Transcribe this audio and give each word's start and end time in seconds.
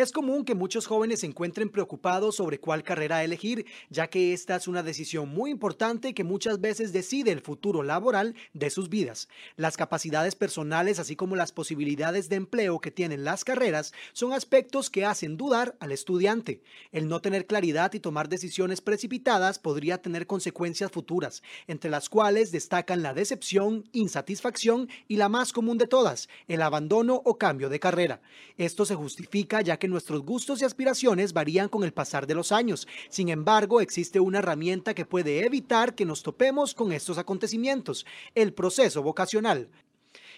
Es 0.00 0.12
común 0.12 0.46
que 0.46 0.54
muchos 0.54 0.86
jóvenes 0.86 1.20
se 1.20 1.26
encuentren 1.26 1.68
preocupados 1.68 2.36
sobre 2.36 2.58
cuál 2.58 2.82
carrera 2.82 3.22
elegir, 3.22 3.66
ya 3.90 4.06
que 4.06 4.32
esta 4.32 4.56
es 4.56 4.66
una 4.66 4.82
decisión 4.82 5.28
muy 5.28 5.50
importante 5.50 6.14
que 6.14 6.24
muchas 6.24 6.58
veces 6.58 6.94
decide 6.94 7.32
el 7.32 7.42
futuro 7.42 7.82
laboral 7.82 8.34
de 8.54 8.70
sus 8.70 8.88
vidas. 8.88 9.28
Las 9.56 9.76
capacidades 9.76 10.36
personales, 10.36 10.98
así 10.98 11.16
como 11.16 11.36
las 11.36 11.52
posibilidades 11.52 12.30
de 12.30 12.36
empleo 12.36 12.80
que 12.80 12.90
tienen 12.90 13.24
las 13.24 13.44
carreras, 13.44 13.92
son 14.14 14.32
aspectos 14.32 14.88
que 14.88 15.04
hacen 15.04 15.36
dudar 15.36 15.76
al 15.80 15.92
estudiante. 15.92 16.62
El 16.92 17.06
no 17.06 17.20
tener 17.20 17.46
claridad 17.46 17.92
y 17.92 18.00
tomar 18.00 18.30
decisiones 18.30 18.80
precipitadas 18.80 19.58
podría 19.58 20.00
tener 20.00 20.26
consecuencias 20.26 20.90
futuras, 20.90 21.42
entre 21.66 21.90
las 21.90 22.08
cuales 22.08 22.52
destacan 22.52 23.02
la 23.02 23.12
decepción, 23.12 23.84
insatisfacción 23.92 24.88
y 25.08 25.16
la 25.16 25.28
más 25.28 25.52
común 25.52 25.76
de 25.76 25.86
todas, 25.86 26.30
el 26.48 26.62
abandono 26.62 27.20
o 27.26 27.36
cambio 27.36 27.68
de 27.68 27.80
carrera. 27.80 28.22
Esto 28.56 28.86
se 28.86 28.94
justifica 28.94 29.60
ya 29.60 29.78
que 29.78 29.89
nuestros 29.90 30.22
gustos 30.22 30.62
y 30.62 30.64
aspiraciones 30.64 31.32
varían 31.32 31.68
con 31.68 31.84
el 31.84 31.92
pasar 31.92 32.26
de 32.26 32.34
los 32.34 32.52
años. 32.52 32.88
Sin 33.08 33.28
embargo, 33.28 33.80
existe 33.80 34.20
una 34.20 34.38
herramienta 34.38 34.94
que 34.94 35.04
puede 35.04 35.44
evitar 35.44 35.94
que 35.94 36.04
nos 36.04 36.22
topemos 36.22 36.74
con 36.74 36.92
estos 36.92 37.18
acontecimientos, 37.18 38.06
el 38.34 38.54
proceso 38.54 39.02
vocacional. 39.02 39.68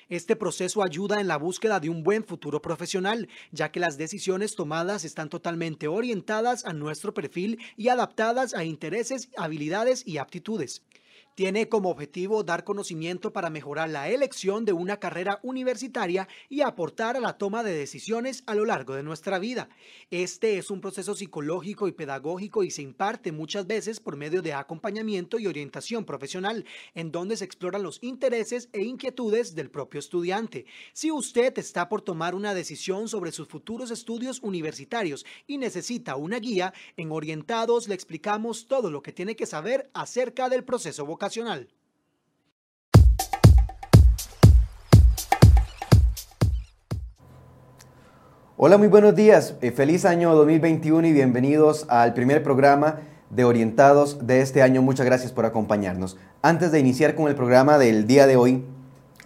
Este 0.08 0.36
proceso 0.36 0.82
ayuda 0.82 1.20
en 1.20 1.28
la 1.28 1.38
búsqueda 1.38 1.80
de 1.80 1.88
un 1.88 2.02
buen 2.02 2.24
futuro 2.24 2.60
profesional, 2.60 3.28
ya 3.50 3.70
que 3.70 3.80
las 3.80 3.96
decisiones 3.96 4.54
tomadas 4.54 5.04
están 5.04 5.28
totalmente 5.28 5.88
orientadas 5.88 6.66
a 6.66 6.72
nuestro 6.72 7.14
perfil 7.14 7.58
y 7.76 7.88
adaptadas 7.88 8.52
a 8.54 8.64
intereses, 8.64 9.30
habilidades 9.36 10.06
y 10.06 10.18
aptitudes. 10.18 10.82
Tiene 11.34 11.70
como 11.70 11.88
objetivo 11.88 12.44
dar 12.44 12.62
conocimiento 12.62 13.32
para 13.32 13.48
mejorar 13.48 13.88
la 13.88 14.10
elección 14.10 14.66
de 14.66 14.74
una 14.74 14.98
carrera 14.98 15.40
universitaria 15.42 16.28
y 16.50 16.60
aportar 16.60 17.16
a 17.16 17.20
la 17.20 17.38
toma 17.38 17.62
de 17.62 17.72
decisiones 17.72 18.42
a 18.44 18.54
lo 18.54 18.66
largo 18.66 18.94
de 18.94 19.02
nuestra 19.02 19.38
vida. 19.38 19.70
Este 20.10 20.58
es 20.58 20.70
un 20.70 20.82
proceso 20.82 21.14
psicológico 21.14 21.88
y 21.88 21.92
pedagógico 21.92 22.64
y 22.64 22.70
se 22.70 22.82
imparte 22.82 23.32
muchas 23.32 23.66
veces 23.66 23.98
por 23.98 24.16
medio 24.16 24.42
de 24.42 24.52
acompañamiento 24.52 25.38
y 25.38 25.46
orientación 25.46 26.04
profesional, 26.04 26.66
en 26.94 27.10
donde 27.10 27.38
se 27.38 27.46
exploran 27.46 27.82
los 27.82 28.02
intereses 28.02 28.68
e 28.74 28.82
inquietudes 28.82 29.54
del 29.54 29.70
propio 29.70 30.00
estudiante. 30.00 30.66
Si 30.92 31.10
usted 31.10 31.56
está 31.56 31.88
por 31.88 32.02
tomar 32.02 32.34
una 32.34 32.52
decisión 32.52 33.08
sobre 33.08 33.32
sus 33.32 33.48
futuros 33.48 33.90
estudios 33.90 34.40
universitarios 34.42 35.24
y 35.46 35.56
necesita 35.56 36.16
una 36.16 36.40
guía, 36.40 36.74
en 36.98 37.10
Orientados 37.10 37.88
le 37.88 37.94
explicamos 37.94 38.66
todo 38.66 38.90
lo 38.90 39.02
que 39.02 39.12
tiene 39.12 39.34
que 39.34 39.46
saber 39.46 39.88
acerca 39.94 40.50
del 40.50 40.64
proceso 40.64 41.06
vocacional 41.06 41.21
Hola, 48.56 48.76
muy 48.76 48.88
buenos 48.88 49.14
días. 49.14 49.54
Eh, 49.60 49.70
feliz 49.70 50.04
año 50.04 50.34
2021 50.34 51.06
y 51.06 51.12
bienvenidos 51.12 51.86
al 51.88 52.12
primer 52.14 52.42
programa 52.42 53.02
de 53.30 53.44
Orientados 53.44 54.26
de 54.26 54.40
este 54.40 54.62
año. 54.62 54.82
Muchas 54.82 55.06
gracias 55.06 55.30
por 55.30 55.46
acompañarnos. 55.46 56.16
Antes 56.42 56.72
de 56.72 56.80
iniciar 56.80 57.14
con 57.14 57.28
el 57.28 57.36
programa 57.36 57.78
del 57.78 58.08
día 58.08 58.26
de 58.26 58.34
hoy, 58.34 58.64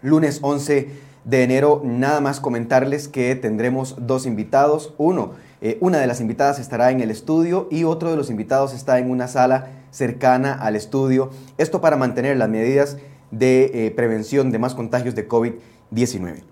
lunes 0.02 0.40
11 0.42 0.90
de 1.24 1.42
enero, 1.42 1.80
nada 1.82 2.20
más 2.20 2.40
comentarles 2.40 3.08
que 3.08 3.34
tendremos 3.36 3.96
dos 4.06 4.26
invitados. 4.26 4.92
Uno, 4.98 5.32
eh, 5.62 5.78
una 5.80 5.98
de 5.98 6.06
las 6.06 6.20
invitadas 6.20 6.58
estará 6.58 6.90
en 6.90 7.00
el 7.00 7.10
estudio 7.10 7.68
y 7.70 7.84
otro 7.84 8.10
de 8.10 8.16
los 8.18 8.28
invitados 8.28 8.74
está 8.74 8.98
en 8.98 9.10
una 9.10 9.28
sala 9.28 9.70
cercana 9.90 10.54
al 10.54 10.76
estudio. 10.76 11.30
Esto 11.58 11.80
para 11.80 11.96
mantener 11.96 12.36
las 12.36 12.48
medidas 12.48 12.98
de 13.30 13.86
eh, 13.86 13.90
prevención 13.90 14.50
de 14.50 14.58
más 14.58 14.74
contagios 14.74 15.14
de 15.14 15.28
COVID-19. 15.28 16.42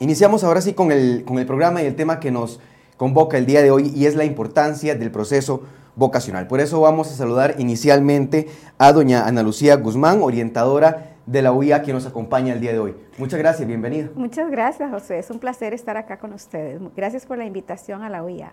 Iniciamos 0.00 0.44
ahora 0.44 0.60
sí 0.60 0.74
con 0.74 0.92
el, 0.92 1.24
con 1.24 1.38
el 1.38 1.46
programa 1.46 1.82
y 1.82 1.86
el 1.86 1.96
tema 1.96 2.20
que 2.20 2.30
nos 2.30 2.60
convoca 2.96 3.38
el 3.38 3.46
día 3.46 3.62
de 3.62 3.70
hoy 3.70 3.92
y 3.94 4.06
es 4.06 4.14
la 4.14 4.24
importancia 4.24 4.94
del 4.94 5.10
proceso 5.10 5.62
vocacional. 5.96 6.46
Por 6.46 6.60
eso 6.60 6.80
vamos 6.80 7.10
a 7.10 7.14
saludar 7.14 7.56
inicialmente 7.58 8.48
a 8.78 8.92
doña 8.92 9.26
Ana 9.26 9.42
Lucía 9.42 9.76
Guzmán, 9.76 10.22
orientadora 10.22 11.16
de 11.26 11.42
la 11.42 11.52
UIA, 11.52 11.82
que 11.82 11.92
nos 11.92 12.06
acompaña 12.06 12.52
el 12.52 12.60
día 12.60 12.72
de 12.72 12.78
hoy. 12.78 12.94
Muchas 13.18 13.38
gracias, 13.38 13.66
bienvenido. 13.66 14.10
Muchas 14.14 14.50
gracias, 14.50 14.90
José. 14.90 15.18
Es 15.18 15.30
un 15.30 15.38
placer 15.38 15.72
estar 15.72 15.96
acá 15.96 16.18
con 16.18 16.32
ustedes. 16.32 16.80
Gracias 16.96 17.24
por 17.26 17.38
la 17.38 17.44
invitación 17.44 18.02
a 18.02 18.10
la 18.10 18.22
UIA. 18.22 18.52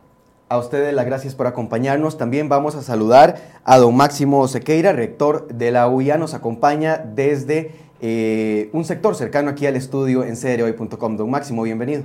A 0.52 0.58
ustedes 0.58 0.94
las 0.94 1.06
gracias 1.06 1.34
por 1.34 1.48
acompañarnos. 1.48 2.18
También 2.18 2.50
vamos 2.50 2.76
a 2.76 2.82
saludar 2.82 3.62
a 3.64 3.78
don 3.78 3.96
Máximo 3.96 4.46
Sequeira, 4.50 4.92
rector 4.92 5.48
de 5.48 5.72
la 5.72 5.88
UIA. 5.88 6.18
Nos 6.18 6.34
acompaña 6.34 6.98
desde 6.98 7.72
eh, 8.02 8.70
un 8.74 8.84
sector 8.84 9.16
cercano 9.16 9.52
aquí 9.52 9.66
al 9.66 9.78
estudio 9.78 10.26
en 10.26 10.36
cdhoy.com. 10.36 11.16
Don 11.16 11.30
Máximo, 11.32 11.64
bienvenido. 11.64 12.04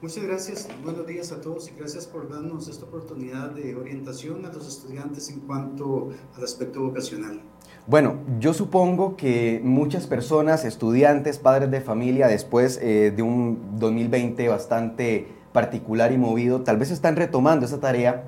Muchas 0.00 0.22
gracias, 0.22 0.68
buenos 0.84 1.04
días 1.08 1.32
a 1.32 1.40
todos 1.40 1.68
y 1.68 1.76
gracias 1.76 2.06
por 2.06 2.30
darnos 2.30 2.68
esta 2.68 2.84
oportunidad 2.84 3.50
de 3.50 3.74
orientación 3.74 4.46
a 4.46 4.52
los 4.52 4.68
estudiantes 4.68 5.28
en 5.30 5.40
cuanto 5.40 6.10
al 6.36 6.44
aspecto 6.44 6.82
vocacional. 6.82 7.40
Bueno, 7.88 8.20
yo 8.38 8.54
supongo 8.54 9.16
que 9.16 9.60
muchas 9.64 10.06
personas, 10.06 10.64
estudiantes, 10.64 11.38
padres 11.38 11.68
de 11.72 11.80
familia, 11.80 12.28
después 12.28 12.78
eh, 12.80 13.12
de 13.16 13.22
un 13.22 13.76
2020 13.80 14.46
bastante 14.46 15.35
particular 15.56 16.12
y 16.12 16.18
movido, 16.18 16.60
tal 16.60 16.76
vez 16.76 16.90
están 16.90 17.16
retomando 17.16 17.64
esa 17.64 17.80
tarea 17.80 18.24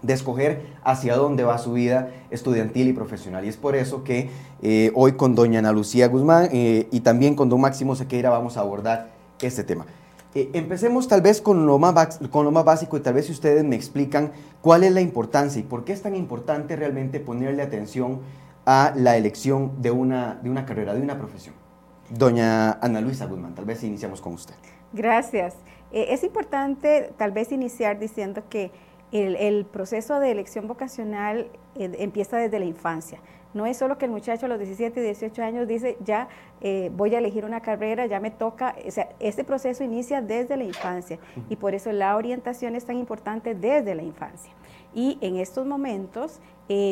de 0.00 0.14
escoger 0.14 0.62
hacia 0.82 1.16
dónde 1.16 1.44
va 1.44 1.58
su 1.58 1.74
vida 1.74 2.08
estudiantil 2.30 2.88
y 2.88 2.94
profesional. 2.94 3.44
Y 3.44 3.48
es 3.48 3.58
por 3.58 3.76
eso 3.76 4.04
que 4.04 4.30
eh, 4.62 4.90
hoy 4.94 5.12
con 5.12 5.34
doña 5.34 5.58
Ana 5.58 5.70
Lucía 5.70 6.08
Guzmán 6.08 6.48
eh, 6.50 6.88
y 6.90 7.00
también 7.00 7.34
con 7.34 7.50
don 7.50 7.60
Máximo 7.60 7.94
Sequeira 7.94 8.30
vamos 8.30 8.56
a 8.56 8.60
abordar 8.60 9.10
este 9.42 9.64
tema. 9.64 9.84
Eh, 10.34 10.48
empecemos 10.54 11.08
tal 11.08 11.20
vez 11.20 11.42
con 11.42 11.66
lo, 11.66 11.78
más, 11.78 12.18
con 12.30 12.46
lo 12.46 12.50
más 12.50 12.64
básico 12.64 12.96
y 12.96 13.00
tal 13.00 13.12
vez 13.12 13.26
si 13.26 13.32
ustedes 13.32 13.62
me 13.64 13.76
explican 13.76 14.32
cuál 14.62 14.82
es 14.82 14.92
la 14.92 15.02
importancia 15.02 15.60
y 15.60 15.64
por 15.64 15.84
qué 15.84 15.92
es 15.92 16.00
tan 16.00 16.16
importante 16.16 16.74
realmente 16.74 17.20
ponerle 17.20 17.60
atención 17.60 18.20
a 18.64 18.94
la 18.96 19.18
elección 19.18 19.82
de 19.82 19.90
una, 19.90 20.40
de 20.42 20.48
una 20.48 20.64
carrera, 20.64 20.94
de 20.94 21.02
una 21.02 21.18
profesión. 21.18 21.54
Doña 22.08 22.72
Ana 22.80 23.02
Luisa 23.02 23.26
Guzmán, 23.26 23.54
tal 23.54 23.66
vez 23.66 23.84
iniciamos 23.84 24.22
con 24.22 24.32
usted. 24.32 24.54
Gracias. 24.94 25.54
Eh, 25.92 26.06
es 26.10 26.24
importante 26.24 27.12
tal 27.16 27.32
vez 27.32 27.52
iniciar 27.52 27.98
diciendo 27.98 28.42
que 28.48 28.70
el, 29.12 29.66
proceso 29.66 30.18
de 30.20 30.30
elección 30.30 30.66
vocacional 30.66 31.50
eh, 31.74 31.92
empieza 31.98 32.38
desde 32.38 32.58
la 32.58 32.64
infancia. 32.64 33.20
No 33.52 33.66
es 33.66 33.76
solo 33.76 33.98
que 33.98 34.06
el 34.06 34.10
muchacho 34.10 34.46
a 34.46 34.48
los 34.48 34.58
17, 34.58 34.98
18 35.02 35.42
años 35.42 35.68
dice, 35.68 35.98
ya 36.02 36.28
eh, 36.62 36.90
voy 36.96 37.14
a 37.14 37.18
elegir 37.18 37.44
una 37.44 37.60
carrera, 37.60 38.06
ya 38.06 38.18
me 38.18 38.30
toca. 38.30 38.74
O 38.86 38.90
sea, 38.90 39.10
este 39.20 39.44
proceso 39.44 39.84
inicia 39.84 40.22
desde 40.22 40.56
la 40.56 40.64
infancia 40.64 41.18
y 41.50 41.56
por 41.56 41.74
eso 41.74 41.92
la 41.92 42.16
orientación 42.16 42.74
es 42.74 42.86
tan 42.86 42.96
importante 42.96 43.54
desde 43.54 43.94
la 43.94 44.02
infancia. 44.02 44.54
Y 44.94 45.18
en 45.20 45.36
estos 45.36 45.66
momentos 45.66 46.40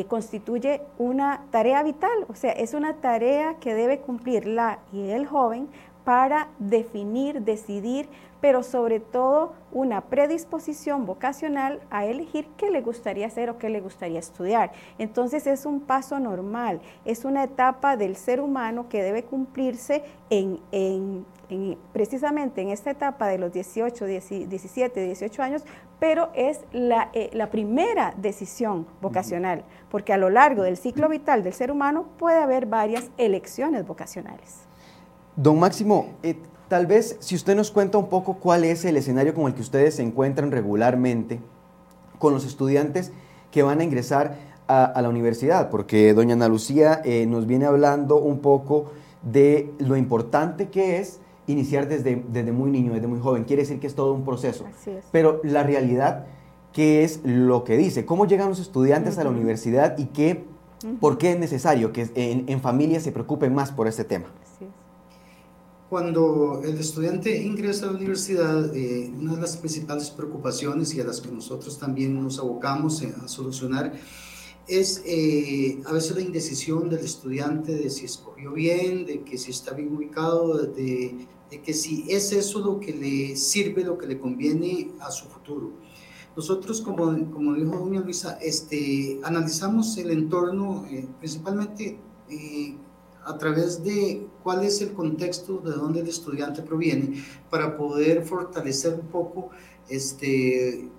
constituye 0.07 0.81
una 0.99 1.45
tarea 1.49 1.81
vital, 1.81 2.25
o 2.27 2.35
sea, 2.35 2.51
es 2.51 2.75
una 2.75 2.97
tarea 2.97 3.55
que 3.59 3.73
debe 3.73 3.99
cumplir 3.99 4.45
la 4.45 4.77
y 4.93 5.09
el 5.09 5.25
joven 5.25 5.69
para 6.03 6.47
definir, 6.59 7.41
decidir 7.41 8.09
pero 8.41 8.63
sobre 8.63 8.99
todo 8.99 9.53
una 9.71 10.01
predisposición 10.01 11.05
vocacional 11.05 11.79
a 11.91 12.05
elegir 12.05 12.47
qué 12.57 12.71
le 12.71 12.81
gustaría 12.81 13.27
hacer 13.27 13.49
o 13.49 13.57
qué 13.57 13.69
le 13.69 13.79
gustaría 13.79 14.19
estudiar. 14.19 14.71
Entonces 14.97 15.47
es 15.47 15.65
un 15.65 15.79
paso 15.79 16.19
normal, 16.19 16.81
es 17.05 17.23
una 17.23 17.43
etapa 17.43 17.95
del 17.95 18.15
ser 18.15 18.41
humano 18.41 18.89
que 18.89 19.03
debe 19.03 19.23
cumplirse 19.23 20.03
en, 20.31 21.25
precisamente 21.93 22.61
en 22.61 22.69
esta 22.69 22.91
etapa 22.91 23.27
de 23.27 23.37
los 23.37 23.53
18, 23.53 24.05
17, 24.05 25.03
18 25.03 25.43
años, 25.43 25.63
pero 25.99 26.29
es 26.33 26.61
la, 26.71 27.09
eh, 27.13 27.29
primera 27.51 28.13
decisión 28.17 28.87
vocacional, 29.01 29.63
porque 29.89 30.13
a 30.13 30.17
lo 30.17 30.29
largo 30.29 30.63
del 30.63 30.77
ciclo 30.77 31.09
vital 31.09 31.43
del 31.43 31.53
ser 31.53 31.69
humano 31.69 32.05
puede 32.17 32.41
haber 32.41 32.65
varias 32.65 33.11
elecciones 33.17 33.85
vocacionales. 33.85 34.70
Don 35.35 35.59
Máximo, 35.59 36.07
eh, 36.23 36.35
Tal 36.71 36.87
vez 36.87 37.17
si 37.19 37.35
usted 37.35 37.53
nos 37.53 37.69
cuenta 37.69 37.97
un 37.97 38.07
poco 38.07 38.35
cuál 38.35 38.63
es 38.63 38.85
el 38.85 38.95
escenario 38.95 39.33
con 39.33 39.45
el 39.45 39.53
que 39.53 39.59
ustedes 39.59 39.95
se 39.95 40.03
encuentran 40.03 40.51
regularmente 40.51 41.41
con 42.17 42.33
los 42.33 42.45
estudiantes 42.45 43.11
que 43.51 43.61
van 43.61 43.81
a 43.81 43.83
ingresar 43.83 44.37
a, 44.69 45.01
la 45.01 45.09
universidad, 45.09 45.69
porque 45.69 46.13
doña 46.13 46.35
Ana 46.35 46.47
Lucía 46.47 47.01
eh, 47.03 47.25
nos 47.25 47.45
viene 47.45 47.65
hablando 47.65 48.15
un 48.15 48.39
poco 48.39 48.85
de 49.21 49.73
lo 49.79 49.97
importante 49.97 50.69
que 50.69 50.99
es 50.99 51.19
iniciar 51.45 51.89
desde, 51.89 52.23
desde 52.29 52.53
muy 52.53 52.71
niño, 52.71 52.93
desde 52.93 53.07
muy 53.07 53.19
joven. 53.19 53.43
Quiere 53.43 53.63
decir 53.63 53.81
que 53.81 53.87
es 53.87 53.95
todo 53.95 54.13
un 54.13 54.23
proceso. 54.23 54.63
Pero 55.11 55.41
la 55.43 55.63
realidad, 55.63 56.23
¿qué 56.71 57.03
es 57.03 57.19
lo 57.25 57.65
que 57.65 57.75
dice? 57.75 58.05
¿Cómo 58.05 58.27
llegan 58.27 58.47
los 58.47 58.61
estudiantes 58.61 59.17
a 59.17 59.25
la 59.25 59.29
universidad 59.29 59.97
y 59.97 60.05
qué, 60.05 60.45
por 61.01 61.17
qué 61.17 61.33
es 61.33 61.37
necesario 61.37 61.91
que 61.91 62.09
en, 62.15 62.45
en 62.47 62.61
familia 62.61 63.01
se 63.01 63.11
preocupen 63.11 63.53
más 63.53 63.73
por 63.73 63.89
este 63.89 64.05
tema? 64.05 64.27
Cuando 65.91 66.61
el 66.63 66.77
estudiante 66.77 67.43
ingresa 67.43 67.83
a 67.83 67.91
la 67.91 67.97
universidad, 67.97 68.73
eh, 68.73 69.11
una 69.13 69.35
de 69.35 69.41
las 69.41 69.57
principales 69.57 70.09
preocupaciones 70.09 70.95
y 70.95 71.01
a 71.01 71.03
las 71.03 71.19
que 71.19 71.29
nosotros 71.29 71.77
también 71.77 72.23
nos 72.23 72.39
abocamos 72.39 73.03
a 73.03 73.27
solucionar 73.27 73.91
es 74.69 75.03
eh, 75.05 75.81
a 75.85 75.91
veces 75.91 76.15
la 76.15 76.21
indecisión 76.21 76.89
del 76.89 77.03
estudiante 77.03 77.75
de 77.75 77.89
si 77.89 78.05
escogió 78.05 78.53
bien, 78.53 79.05
de 79.05 79.23
que 79.23 79.37
si 79.37 79.51
está 79.51 79.73
bien 79.73 79.93
ubicado, 79.93 80.65
de, 80.65 81.27
de 81.49 81.61
que 81.61 81.73
si 81.73 82.05
es 82.07 82.31
eso 82.31 82.61
lo 82.61 82.79
que 82.79 82.93
le 82.93 83.35
sirve, 83.35 83.83
lo 83.83 83.97
que 83.97 84.07
le 84.07 84.17
conviene 84.17 84.91
a 85.01 85.11
su 85.11 85.25
futuro. 85.25 85.73
Nosotros, 86.37 86.79
como, 86.79 87.07
como 87.31 87.53
dijo 87.53 87.75
doña 87.75 87.99
Luisa, 87.99 88.37
este, 88.41 89.19
analizamos 89.23 89.97
el 89.97 90.11
entorno 90.11 90.85
eh, 90.89 91.05
principalmente 91.19 91.99
eh, 92.29 92.77
a 93.25 93.37
través 93.37 93.83
de 93.83 94.27
cuál 94.43 94.63
es 94.63 94.81
el 94.81 94.93
contexto 94.93 95.59
de 95.59 95.71
donde 95.71 96.01
el 96.01 96.07
estudiante 96.07 96.61
proviene 96.61 97.23
para 97.49 97.77
poder 97.77 98.23
fortalecer 98.23 98.95
un 98.95 99.07
poco 99.07 99.49
este, 99.89 100.89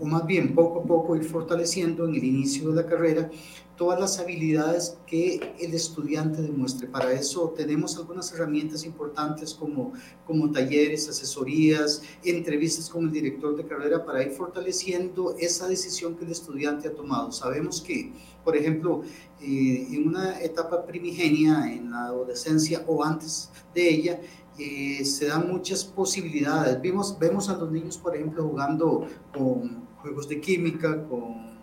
o 0.00 0.04
más 0.04 0.26
bien 0.26 0.54
poco 0.54 0.80
a 0.80 0.84
poco 0.84 1.16
ir 1.16 1.24
fortaleciendo 1.24 2.06
en 2.06 2.14
el 2.14 2.24
inicio 2.24 2.70
de 2.70 2.82
la 2.82 2.86
carrera 2.86 3.30
todas 3.78 3.98
las 3.98 4.18
habilidades 4.18 4.98
que 5.06 5.54
el 5.60 5.72
estudiante 5.72 6.42
demuestre. 6.42 6.88
Para 6.88 7.12
eso 7.12 7.54
tenemos 7.56 7.96
algunas 7.96 8.30
herramientas 8.32 8.84
importantes 8.84 9.54
como, 9.54 9.92
como 10.26 10.50
talleres, 10.50 11.08
asesorías, 11.08 12.02
entrevistas 12.24 12.90
con 12.90 13.04
el 13.04 13.12
director 13.12 13.56
de 13.56 13.64
carrera 13.64 14.04
para 14.04 14.22
ir 14.22 14.32
fortaleciendo 14.32 15.36
esa 15.38 15.68
decisión 15.68 16.16
que 16.16 16.24
el 16.24 16.32
estudiante 16.32 16.88
ha 16.88 16.92
tomado. 16.92 17.30
Sabemos 17.30 17.80
que, 17.80 18.12
por 18.44 18.56
ejemplo, 18.56 19.02
eh, 19.40 19.86
en 19.92 20.08
una 20.08 20.40
etapa 20.40 20.84
primigenia, 20.84 21.72
en 21.72 21.92
la 21.92 22.06
adolescencia 22.06 22.82
o 22.88 23.04
antes 23.04 23.48
de 23.72 23.88
ella, 23.88 24.20
eh, 24.58 25.04
se 25.04 25.26
dan 25.26 25.48
muchas 25.48 25.84
posibilidades. 25.84 26.80
Vimos, 26.80 27.16
vemos 27.16 27.48
a 27.48 27.56
los 27.56 27.70
niños, 27.70 27.96
por 27.96 28.16
ejemplo, 28.16 28.42
jugando 28.42 29.06
con 29.32 29.87
juegos 30.02 30.28
de 30.28 30.40
química, 30.40 31.04
con 31.08 31.58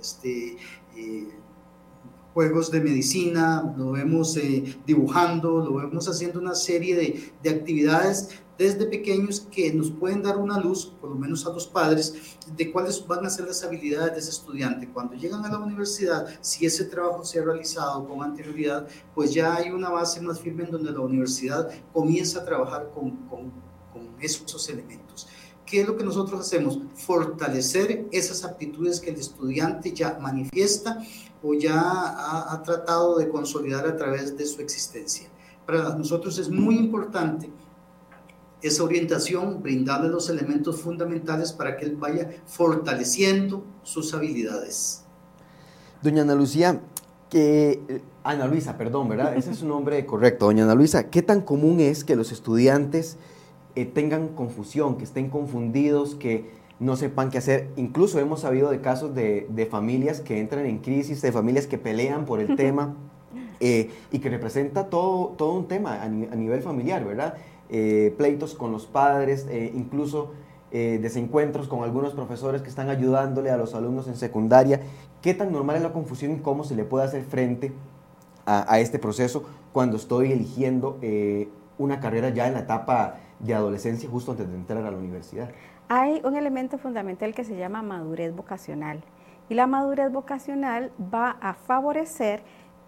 este, 0.00 0.56
eh, 0.96 1.28
juegos 2.34 2.70
de 2.70 2.80
medicina, 2.80 3.74
lo 3.76 3.92
vemos 3.92 4.36
eh, 4.36 4.78
dibujando, 4.86 5.64
lo 5.64 5.74
vemos 5.74 6.08
haciendo 6.08 6.38
una 6.38 6.54
serie 6.54 6.94
de, 6.94 7.32
de, 7.42 7.50
actividades 7.50 8.30
desde 8.56 8.86
pequeños 8.86 9.40
que 9.50 9.72
nos 9.72 9.90
pueden 9.90 10.22
dar 10.22 10.36
una 10.36 10.60
luz, 10.60 10.92
por 11.00 11.10
lo 11.10 11.16
menos 11.16 11.46
a 11.46 11.52
los 11.52 11.66
padres, 11.66 12.36
de 12.54 12.70
cuáles 12.70 13.04
van 13.06 13.24
a 13.24 13.30
ser 13.30 13.46
las 13.46 13.64
habilidades 13.64 14.12
de 14.12 14.18
ese 14.20 14.30
estudiante. 14.30 14.88
Cuando 14.88 15.14
llegan 15.14 15.44
a 15.44 15.50
la 15.50 15.58
universidad, 15.58 16.26
si 16.40 16.66
ese 16.66 16.84
trabajo 16.84 17.24
se 17.24 17.40
ha 17.40 17.44
realizado 17.44 18.06
con 18.06 18.22
anterioridad, 18.22 18.86
pues 19.14 19.32
ya 19.32 19.54
hay 19.54 19.70
una 19.70 19.88
base 19.88 20.20
más 20.20 20.40
firme 20.40 20.64
en 20.64 20.72
donde 20.72 20.92
la 20.92 21.00
universidad 21.00 21.70
comienza 21.92 22.40
a 22.40 22.44
trabajar 22.44 22.90
con, 22.94 23.16
con, 23.28 23.50
con 23.92 24.14
esos 24.20 24.68
elementos. 24.68 25.26
¿Qué 25.70 25.82
es 25.82 25.86
lo 25.86 25.96
que 25.96 26.02
nosotros 26.02 26.40
hacemos? 26.40 26.80
Fortalecer 26.96 28.08
esas 28.10 28.42
aptitudes 28.44 29.00
que 29.00 29.10
el 29.10 29.16
estudiante 29.16 29.92
ya 29.92 30.18
manifiesta 30.20 30.98
o 31.44 31.54
ya 31.54 31.80
ha, 31.80 32.60
tratado 32.64 33.18
de 33.18 33.28
consolidar 33.28 33.86
a 33.86 33.96
través 33.96 34.36
de 34.36 34.46
su 34.46 34.60
existencia. 34.60 35.28
Para 35.64 35.94
nosotros 35.94 36.38
es 36.38 36.50
muy 36.50 36.76
importante 36.76 37.48
esa 38.60 38.82
orientación, 38.82 39.62
brindarle 39.62 40.08
los 40.08 40.28
elementos 40.28 40.80
fundamentales 40.80 41.52
para 41.52 41.76
que 41.76 41.84
él 41.84 41.94
vaya 41.94 42.28
fortaleciendo 42.46 43.64
sus 43.84 44.12
habilidades. 44.12 45.04
Doña 46.02 46.22
Ana 46.22 46.34
Lucía, 46.34 46.80
que 47.30 48.02
Ana 48.24 48.48
Luisa, 48.48 48.76
perdón, 48.76 49.08
¿verdad? 49.08 49.36
Ese 49.36 49.52
es 49.52 49.58
su 49.58 49.68
nombre 49.68 50.04
correcto. 50.04 50.46
Doña 50.46 50.64
Ana 50.64 50.74
Luisa, 50.74 51.10
¿qué 51.10 51.22
tan 51.22 51.42
común 51.42 51.78
es 51.78 52.02
que 52.02 52.16
los 52.16 52.32
estudiantes 52.32 53.18
eh, 53.76 53.84
tengan 53.86 54.28
confusión, 54.28 54.96
que 54.96 55.04
estén 55.04 55.30
confundidos, 55.30 56.14
que 56.14 56.50
no 56.80 56.96
sepan 56.96 57.30
qué 57.30 57.38
hacer. 57.38 57.68
Incluso 57.76 58.18
hemos 58.18 58.40
sabido 58.40 58.70
de 58.70 58.80
casos 58.80 59.14
de, 59.14 59.46
de 59.50 59.66
familias 59.66 60.20
que 60.20 60.40
entran 60.40 60.66
en 60.66 60.78
crisis, 60.78 61.22
de 61.22 61.30
familias 61.30 61.66
que 61.66 61.78
pelean 61.78 62.24
por 62.24 62.40
el 62.40 62.56
tema 62.56 62.96
eh, 63.60 63.90
y 64.10 64.18
que 64.18 64.28
representa 64.28 64.86
todo, 64.86 65.34
todo 65.36 65.52
un 65.52 65.68
tema 65.68 66.02
a, 66.02 66.08
ni, 66.08 66.26
a 66.26 66.34
nivel 66.34 66.62
familiar, 66.62 67.04
¿verdad? 67.04 67.34
Eh, 67.68 68.14
pleitos 68.18 68.54
con 68.54 68.72
los 68.72 68.86
padres, 68.86 69.46
incluso 69.74 70.32
desencuentros 70.72 71.66
con 71.66 71.82
algunos 71.82 72.14
profesores 72.14 72.62
que 72.62 72.68
están 72.68 72.90
ayudándole 72.90 73.50
a 73.50 73.56
los 73.56 73.74
alumnos 73.74 74.06
en 74.06 74.14
secundaria. 74.14 74.80
¿Qué 75.20 75.34
tan 75.34 75.50
normal 75.50 75.74
es 75.74 75.82
la 75.82 75.92
confusión 75.92 76.30
y 76.30 76.36
cómo 76.36 76.62
se 76.62 76.76
le 76.76 76.84
puede 76.84 77.06
hacer 77.06 77.24
frente 77.24 77.72
a, 78.46 78.72
a 78.72 78.78
este 78.78 79.00
proceso 79.00 79.42
cuando 79.72 79.96
estoy 79.96 80.30
eligiendo 80.30 80.96
una 81.80 81.98
carrera 81.98 82.28
ya 82.28 82.46
en 82.46 82.54
la 82.54 82.60
etapa 82.60 83.14
de 83.38 83.54
adolescencia 83.54 84.08
justo 84.08 84.32
antes 84.32 84.48
de 84.48 84.54
entrar 84.54 84.84
a 84.84 84.90
la 84.90 84.96
universidad? 84.96 85.50
Hay 85.88 86.20
un 86.24 86.36
elemento 86.36 86.78
fundamental 86.78 87.34
que 87.34 87.42
se 87.42 87.56
llama 87.56 87.82
madurez 87.82 88.34
vocacional. 88.34 89.02
Y 89.48 89.54
la 89.54 89.66
madurez 89.66 90.12
vocacional 90.12 90.92
va 91.12 91.30
a 91.40 91.54
favorecer 91.54 92.42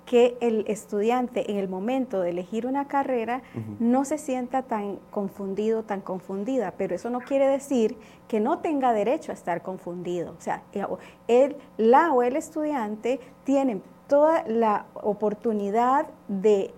que 0.04 0.36
el 0.40 0.64
estudiante 0.68 1.50
en 1.50 1.56
el 1.56 1.68
momento 1.68 2.20
de 2.20 2.30
elegir 2.30 2.66
una 2.66 2.86
carrera 2.86 3.42
uh 3.54 3.58
-huh. 3.58 3.76
no 3.78 4.04
se 4.04 4.18
sienta 4.18 4.62
tan 4.62 4.98
confundido, 5.10 5.84
tan 5.84 6.00
confundida, 6.00 6.74
pero 6.76 6.94
eso 6.94 7.08
no 7.08 7.20
quiere 7.20 7.48
decir 7.48 7.96
que 8.28 8.40
no 8.40 8.58
tenga 8.58 8.92
derecho 8.92 9.32
a 9.32 9.34
estar 9.34 9.62
confundido. 9.62 10.34
O 10.38 10.40
sea, 10.40 10.62
él, 11.28 11.56
la 11.78 12.12
o 12.12 12.22
el 12.22 12.36
estudiante 12.36 13.20
tienen 13.44 13.82
toda 14.08 14.44
la 14.46 14.86
oportunidad 14.94 16.06
de 16.28 16.60
eh, 16.62 16.74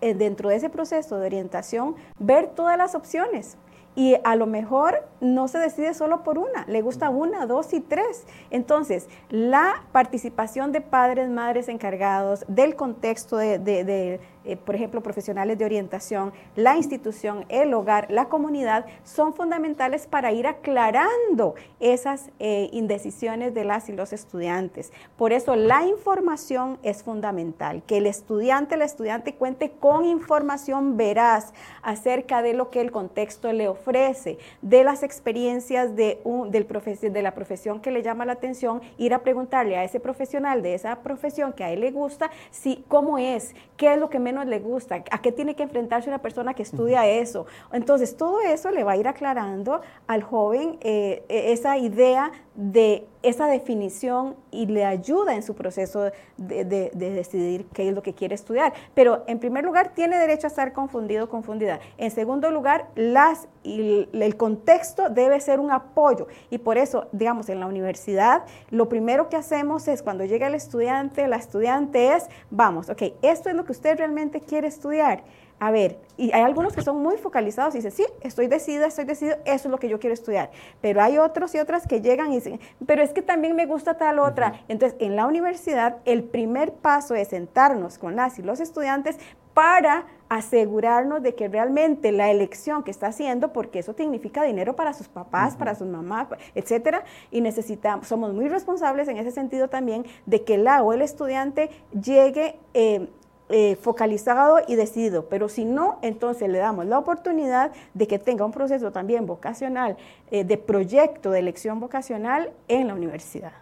dentro 0.00 0.48
de 0.48 0.56
ese 0.56 0.70
proceso 0.70 1.18
de 1.18 1.26
orientación, 1.26 1.96
ver 2.18 2.48
todas 2.48 2.76
las 2.76 2.94
opciones. 2.94 3.56
Y 3.94 4.16
a 4.24 4.36
lo 4.36 4.46
mejor 4.46 5.06
no 5.20 5.48
se 5.48 5.58
decide 5.58 5.94
solo 5.94 6.22
por 6.22 6.38
una, 6.38 6.64
le 6.66 6.82
gusta 6.82 7.10
una, 7.10 7.46
dos 7.46 7.72
y 7.72 7.80
tres. 7.80 8.26
Entonces, 8.50 9.08
la 9.28 9.82
participación 9.92 10.72
de 10.72 10.80
padres, 10.80 11.28
madres 11.28 11.68
encargados, 11.68 12.44
del 12.48 12.76
contexto 12.76 13.36
de, 13.36 13.58
de, 13.58 13.84
de 13.84 14.20
eh, 14.44 14.56
por 14.56 14.74
ejemplo, 14.74 15.02
profesionales 15.02 15.58
de 15.58 15.66
orientación, 15.66 16.32
la 16.56 16.76
institución, 16.76 17.44
el 17.50 17.74
hogar, 17.74 18.10
la 18.10 18.30
comunidad, 18.30 18.86
son 19.04 19.34
fundamentales 19.34 20.06
para 20.06 20.32
ir 20.32 20.46
aclarando 20.46 21.54
esas 21.78 22.30
eh, 22.38 22.70
indecisiones 22.72 23.52
de 23.52 23.64
las 23.64 23.90
y 23.90 23.92
los 23.92 24.14
estudiantes. 24.14 24.92
Por 25.18 25.34
eso 25.34 25.56
la 25.56 25.86
información 25.86 26.78
es 26.82 27.02
fundamental, 27.02 27.82
que 27.86 27.98
el 27.98 28.06
estudiante, 28.06 28.78
la 28.78 28.86
estudiante 28.86 29.34
cuente 29.34 29.72
con 29.72 30.06
información 30.06 30.96
veraz 30.96 31.52
acerca 31.82 32.40
de 32.40 32.54
lo 32.54 32.70
que 32.70 32.80
el 32.80 32.92
contexto 32.92 33.52
le 33.52 33.68
ofrece, 33.68 34.38
de 34.62 34.84
las 34.84 35.02
experiencias 35.10 35.96
de, 35.96 36.20
un, 36.22 36.52
del 36.52 36.66
profes 36.66 37.00
de 37.00 37.22
la 37.22 37.34
profesión 37.34 37.80
que 37.80 37.90
le 37.90 38.02
llama 38.02 38.24
la 38.24 38.34
atención, 38.34 38.80
ir 38.96 39.12
a 39.12 39.22
preguntarle 39.24 39.76
a 39.76 39.82
ese 39.82 39.98
profesional 39.98 40.62
de 40.62 40.74
esa 40.74 41.00
profesión 41.00 41.52
que 41.52 41.64
a 41.64 41.72
él 41.72 41.80
le 41.80 41.90
gusta, 41.90 42.30
si, 42.50 42.84
cómo 42.86 43.18
es, 43.18 43.54
qué 43.76 43.94
es 43.94 43.98
lo 43.98 44.08
que 44.08 44.20
menos 44.20 44.46
le 44.46 44.60
gusta, 44.60 45.02
a 45.10 45.20
qué 45.20 45.32
tiene 45.32 45.56
que 45.56 45.64
enfrentarse 45.64 46.08
una 46.08 46.22
persona 46.22 46.54
que 46.54 46.62
estudia 46.62 47.08
eso. 47.08 47.46
Entonces, 47.72 48.16
todo 48.16 48.40
eso 48.40 48.70
le 48.70 48.84
va 48.84 48.92
a 48.92 48.96
ir 48.96 49.08
aclarando 49.08 49.80
al 50.06 50.22
joven 50.22 50.78
eh, 50.80 51.24
esa 51.28 51.76
idea 51.76 52.30
de 52.54 53.06
esa 53.22 53.46
definición 53.46 54.36
y 54.50 54.66
le 54.66 54.84
ayuda 54.84 55.34
en 55.34 55.42
su 55.42 55.54
proceso 55.54 56.10
de, 56.36 56.64
de, 56.64 56.90
de, 56.94 57.10
decidir 57.10 57.66
qué 57.72 57.88
es 57.88 57.94
lo 57.94 58.02
que 58.02 58.14
quiere 58.14 58.34
estudiar. 58.34 58.72
Pero 58.94 59.24
en 59.26 59.38
primer 59.38 59.64
lugar, 59.64 59.92
tiene 59.94 60.18
derecho 60.18 60.46
a 60.46 60.48
estar 60.48 60.72
confundido 60.72 61.24
o 61.24 61.28
confundida. 61.28 61.80
En 61.98 62.10
segundo 62.10 62.50
lugar, 62.50 62.88
el 62.94 64.36
contexto 64.36 65.10
debe 65.10 65.40
ser 65.40 65.60
un 65.60 65.70
apoyo. 65.70 66.28
Y 66.50 66.58
por 66.58 66.78
eso, 66.78 67.08
digamos, 67.12 67.48
en 67.48 67.60
la 67.60 67.66
universidad, 67.66 68.44
lo 68.70 68.88
primero 68.88 69.28
que 69.28 69.36
hacemos 69.36 69.86
es 69.88 70.02
cuando 70.02 70.24
llega 70.24 70.46
el 70.46 70.54
estudiante, 70.54 71.28
la 71.28 71.36
estudiante 71.36 72.14
es, 72.14 72.28
vamos, 72.50 72.88
ok, 72.88 73.02
esto 73.22 73.50
es 73.50 73.54
lo 73.54 73.64
que 73.64 73.72
usted 73.72 73.98
realmente 73.98 74.40
quiere 74.40 74.68
estudiar 74.68 75.24
a 75.60 75.70
ver, 75.70 75.98
y 76.16 76.32
hay 76.32 76.40
algunos 76.40 76.74
que 76.74 76.80
son 76.80 77.02
muy 77.02 77.18
focalizados 77.18 77.74
y 77.74 77.78
dicen, 77.78 77.92
sí, 77.92 78.06
estoy 78.22 78.46
decidida, 78.46 78.86
estoy 78.86 79.04
decidido, 79.04 79.36
eso 79.44 79.68
es 79.68 79.70
lo 79.70 79.78
que 79.78 79.90
yo 79.90 80.00
quiero 80.00 80.14
estudiar. 80.14 80.50
Pero 80.80 81.02
hay 81.02 81.18
otros 81.18 81.54
y 81.54 81.58
otras 81.58 81.86
que 81.86 82.00
llegan 82.00 82.32
y 82.32 82.36
dicen, 82.36 82.58
pero 82.86 83.02
es 83.02 83.12
que 83.12 83.20
también 83.20 83.54
me 83.54 83.66
gusta 83.66 83.98
tal 83.98 84.18
otra. 84.20 84.48
Uh 84.48 84.52
-huh. 84.52 84.64
Entonces, 84.68 84.98
en 85.00 85.16
la 85.16 85.26
universidad, 85.26 85.98
el 86.06 86.24
primer 86.24 86.72
paso 86.72 87.14
es 87.14 87.28
sentarnos 87.28 87.98
con 87.98 88.16
las 88.16 88.38
y 88.38 88.42
los 88.42 88.58
estudiantes 88.58 89.18
para 89.52 90.06
asegurarnos 90.30 91.22
de 91.22 91.34
que 91.34 91.48
realmente 91.48 92.12
la 92.12 92.30
elección 92.30 92.82
que 92.82 92.90
está 92.90 93.08
haciendo, 93.08 93.52
porque 93.52 93.80
eso 93.80 93.92
significa 93.92 94.44
dinero 94.44 94.76
para 94.76 94.94
sus 94.94 95.08
papás, 95.08 95.52
uh 95.52 95.56
-huh. 95.56 95.58
para 95.58 95.74
sus 95.74 95.88
mamás, 95.88 96.28
etcétera, 96.54 97.04
y 97.30 97.42
necesitamos, 97.42 98.06
somos 98.06 98.32
muy 98.32 98.48
responsables 98.48 99.08
en 99.08 99.18
ese 99.18 99.30
sentido 99.30 99.68
también 99.68 100.06
de 100.24 100.42
que 100.42 100.56
la 100.56 100.82
o 100.82 100.94
el 100.94 101.02
estudiante 101.02 101.68
llegue 101.92 102.58
eh, 102.72 103.08
eh, 103.50 103.76
focalizado 103.80 104.58
y 104.68 104.76
decidido, 104.76 105.28
pero 105.28 105.48
si 105.48 105.64
no, 105.64 105.98
entonces 106.02 106.48
le 106.48 106.58
damos 106.58 106.86
la 106.86 106.98
oportunidad 106.98 107.72
de 107.94 108.06
que 108.06 108.18
tenga 108.18 108.44
un 108.44 108.52
proceso 108.52 108.92
también 108.92 109.26
vocacional, 109.26 109.96
eh, 110.30 110.44
de 110.44 110.56
proyecto 110.56 111.30
de 111.30 111.40
elección 111.40 111.80
vocacional 111.80 112.52
en 112.68 112.86
la 112.86 112.94
universidad. 112.94 113.52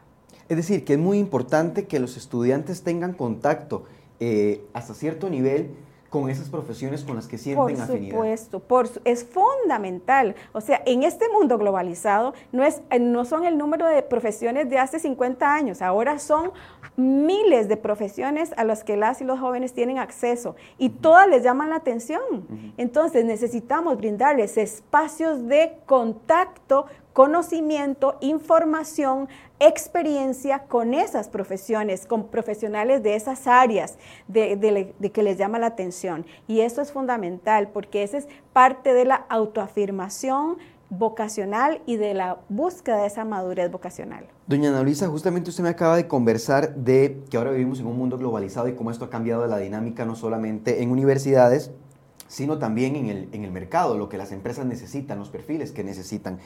Es 0.49 0.57
decir, 0.57 0.85
que 0.85 0.95
es 0.95 0.99
muy 0.99 1.19
importante 1.19 1.87
que 1.87 1.99
los 2.01 2.17
estudiantes 2.17 2.83
tengan 2.83 3.13
contacto 3.13 3.85
eh, 4.21 4.63
hasta 4.73 4.95
cierto 4.95 5.31
nivel 5.31 5.71
con 6.11 6.31
esas 6.31 6.49
profesiones 6.49 7.05
con 7.05 7.17
las 7.17 7.27
que 7.27 7.37
sienten 7.37 7.81
afinidad. 7.81 8.17
Por 8.17 8.25
supuesto, 8.25 8.61
por, 8.61 8.89
es 9.05 9.25
fundamental. 9.25 10.35
O 10.53 10.61
sea, 10.61 10.83
en 10.87 11.03
este 11.03 11.29
mundo 11.29 11.59
globalizado 11.59 12.35
no, 12.53 12.65
es, 12.65 12.81
eh, 12.91 12.99
no 12.99 13.25
son 13.25 13.45
el 13.45 13.59
número 13.59 13.87
de 13.87 14.03
profesiones 14.03 14.71
de 14.71 14.79
hace 14.79 14.99
50 14.99 15.55
años, 15.55 15.83
ahora 15.83 16.19
son 16.19 16.53
miles 16.97 17.69
de 17.69 17.77
profesiones 17.77 18.53
a 18.57 18.65
las 18.65 18.85
que 18.85 18.97
las 18.97 19.21
y 19.21 19.25
los 19.25 19.39
jóvenes 19.39 19.73
tienen 19.73 19.99
acceso 19.99 20.57
y 20.79 20.89
todas 20.89 21.29
les 21.29 21.43
llaman 21.43 21.71
la 21.71 21.77
atención. 21.77 22.21
Entonces 22.77 23.25
necesitamos 23.25 23.97
brindarles 23.97 24.57
espacios 24.57 25.47
de 25.47 25.79
contacto 25.87 26.87
conocimiento, 27.19 28.17
información, 28.21 29.29
experiencia 29.59 30.61
con 30.69 30.95
esas 30.95 31.29
profesiones, 31.29 32.07
con 32.07 32.29
profesionales 32.29 33.03
de 33.03 33.17
esas 33.17 33.49
áreas 33.49 33.97
de, 34.29 34.95
que 35.13 35.23
les 35.25 35.37
llama 35.37 35.59
la 35.59 35.67
atención. 35.67 36.25
Y 36.47 36.61
eso 36.61 36.81
es 36.81 36.93
fundamental 36.93 37.71
porque 37.73 38.05
esa 38.05 38.19
es 38.19 38.29
parte 38.53 38.95
de 38.95 39.05
la 39.05 39.17
autoafirmación 39.31 40.59
vocacional 40.91 41.83
y 41.87 41.97
de 41.97 42.15
la 42.15 42.39
búsqueda 42.49 42.99
de 42.99 43.09
esa 43.09 43.25
madurez 43.25 43.69
vocacional. 43.69 44.25
Doña 44.47 44.69
Ana 44.69 44.85
Luisa, 44.85 45.09
justamente 45.09 45.51
usted 45.51 45.65
me 45.65 45.71
acaba 45.71 45.97
de 45.97 46.07
conversar 46.07 46.73
de 46.77 47.25
que 47.29 47.37
ahora 47.37 47.51
vivimos 47.51 47.81
en 47.81 47.89
un 47.89 47.99
mundo 47.99 48.17
globalizado 48.17 48.69
y 48.69 48.77
cómo 48.77 48.93
esto 48.93 49.07
ha 49.07 49.11
cambiado 49.11 49.45
la 49.49 49.59
dinámica 49.59 50.05
no 50.05 50.15
solamente 50.15 50.85
en 50.85 50.93
universidades, 50.93 51.73
sino 52.29 52.61
también 52.61 52.95
en 52.95 53.07
el, 53.07 53.29
en 53.33 53.43
el 53.43 53.51
mercado, 53.51 53.99
lo 53.99 54.09
que 54.09 54.19
las 54.19 54.31
empresas 54.31 54.67
necesitan, 54.67 55.19
los 55.19 55.31
perfiles 55.31 55.73
que 55.73 55.83
necesitan. 55.83 56.39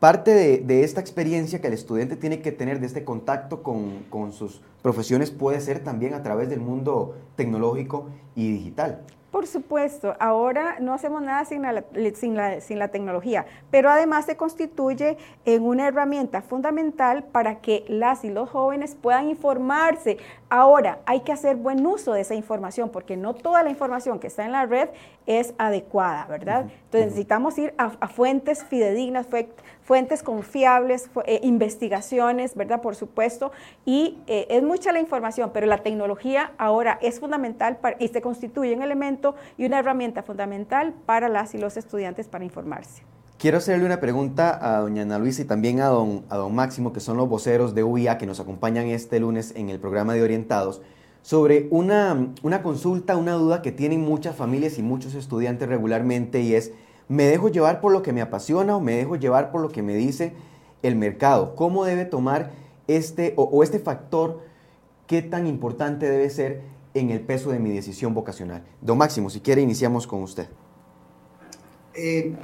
Parte 0.00 0.30
de, 0.62 0.82
esta 0.82 1.02
experiencia 1.02 1.60
que 1.60 1.66
el 1.66 1.74
estudiante 1.74 2.16
tiene 2.16 2.40
que 2.40 2.52
tener, 2.52 2.80
de 2.80 2.86
este 2.86 3.04
contacto 3.04 3.62
con, 3.62 4.32
sus 4.32 4.62
profesiones, 4.80 5.30
puede 5.30 5.60
ser 5.60 5.84
también 5.84 6.14
a 6.14 6.22
través 6.22 6.48
del 6.48 6.60
mundo 6.60 7.16
tecnológico 7.36 8.06
y 8.34 8.50
digital. 8.50 9.02
Por 9.30 9.46
supuesto, 9.46 10.16
ahora 10.18 10.78
no 10.80 10.94
hacemos 10.94 11.20
nada 11.20 11.44
sin 11.44 11.62
la, 11.62 12.88
tecnología, 12.88 13.44
pero 13.70 13.90
además 13.90 14.24
se 14.24 14.38
constituye 14.38 15.18
en 15.44 15.62
una 15.62 15.86
herramienta 15.86 16.40
fundamental 16.40 17.24
para 17.24 17.60
que 17.60 17.84
las 17.86 18.24
y 18.24 18.30
los 18.30 18.48
jóvenes 18.48 18.94
puedan 18.94 19.28
informarse. 19.28 20.16
Ahora, 20.48 21.00
hay 21.04 21.20
que 21.20 21.32
hacer 21.32 21.56
buen 21.56 21.84
uso 21.86 22.14
de 22.14 22.22
esa 22.22 22.34
información, 22.34 22.88
porque 22.88 23.16
no 23.18 23.34
toda 23.34 23.62
la 23.62 23.70
información 23.70 24.18
que 24.18 24.28
está 24.28 24.46
en 24.46 24.52
la 24.52 24.64
red 24.64 24.88
es 25.38 25.54
adecuada, 25.58 26.26
¿verdad? 26.28 26.62
Entonces 26.62 27.10
necesitamos 27.10 27.56
ir 27.56 27.72
a, 27.78 28.08
fuentes 28.08 28.64
fidedignas, 28.64 29.28
fuentes 29.82 30.24
confiables, 30.24 31.08
eh, 31.24 31.38
investigaciones, 31.44 32.56
¿verdad? 32.56 32.80
Por 32.80 32.96
supuesto, 32.96 33.52
y 33.84 34.18
eh, 34.26 34.48
es 34.50 34.64
mucha 34.64 34.90
la 34.90 34.98
información, 34.98 35.50
pero 35.54 35.68
la 35.68 35.78
tecnología 35.78 36.50
ahora 36.58 36.98
es 37.00 37.20
fundamental 37.20 37.78
y 38.00 38.08
se 38.08 38.20
constituye 38.20 38.74
un 38.74 38.82
elemento 38.82 39.36
y 39.56 39.66
una 39.66 39.78
herramienta 39.78 40.24
fundamental 40.24 40.94
para 41.06 41.28
las 41.28 41.54
y 41.54 41.58
los 41.58 41.76
estudiantes 41.76 42.26
para 42.26 42.44
informarse. 42.44 43.04
Quiero 43.38 43.58
hacerle 43.58 43.86
una 43.86 44.00
pregunta 44.00 44.58
a 44.60 44.80
doña 44.80 45.02
Ana 45.02 45.18
Luisa 45.20 45.42
y 45.42 45.44
también 45.44 45.80
a 45.80 45.86
don, 45.86 46.24
a 46.28 46.36
don 46.38 46.52
Máximo, 46.54 46.92
que 46.92 46.98
son 46.98 47.16
los 47.16 47.28
voceros 47.28 47.72
de 47.74 47.84
UIA 47.84 48.18
que 48.18 48.26
nos 48.26 48.40
acompañan 48.40 48.88
este 48.88 49.20
lunes 49.20 49.52
en 49.54 49.70
el 49.70 49.78
programa 49.78 50.12
de 50.12 50.22
Orientados, 50.22 50.82
sobre 51.22 51.68
una, 51.70 52.32
una 52.42 52.62
consulta, 52.62 53.16
una 53.16 53.34
duda 53.34 53.62
que 53.62 53.72
tienen 53.72 54.00
muchas 54.00 54.36
familias 54.36 54.78
y 54.78 54.82
muchos 54.82 55.14
estudiantes 55.14 55.68
regularmente 55.68 56.40
y 56.40 56.54
es, 56.54 56.72
¿me 57.08 57.24
dejo 57.24 57.48
llevar 57.48 57.80
por 57.80 57.92
lo 57.92 58.02
que 58.02 58.12
me 58.12 58.22
apasiona 58.22 58.76
o 58.76 58.80
me 58.80 58.96
dejo 58.96 59.16
llevar 59.16 59.50
por 59.50 59.60
lo 59.60 59.68
que 59.68 59.82
me 59.82 59.94
dice 59.94 60.32
el 60.82 60.96
mercado? 60.96 61.54
¿Cómo 61.54 61.84
debe 61.84 62.04
tomar 62.04 62.52
este 62.88 63.34
o, 63.36 63.62
este 63.62 63.78
factor, 63.78 64.40
qué 65.06 65.22
tan 65.22 65.46
importante 65.46 66.08
debe 66.08 66.30
ser 66.30 66.62
en 66.94 67.10
el 67.10 67.20
peso 67.20 67.50
de 67.50 67.58
mi 67.58 67.70
decisión 67.70 68.14
vocacional? 68.14 68.64
Don 68.80 68.96
Máximo, 68.98 69.28
si 69.30 69.40
quiere, 69.40 69.60
iniciamos 69.60 70.06
con 70.06 70.22
usted. 70.22 70.48
Eh, 71.94 72.34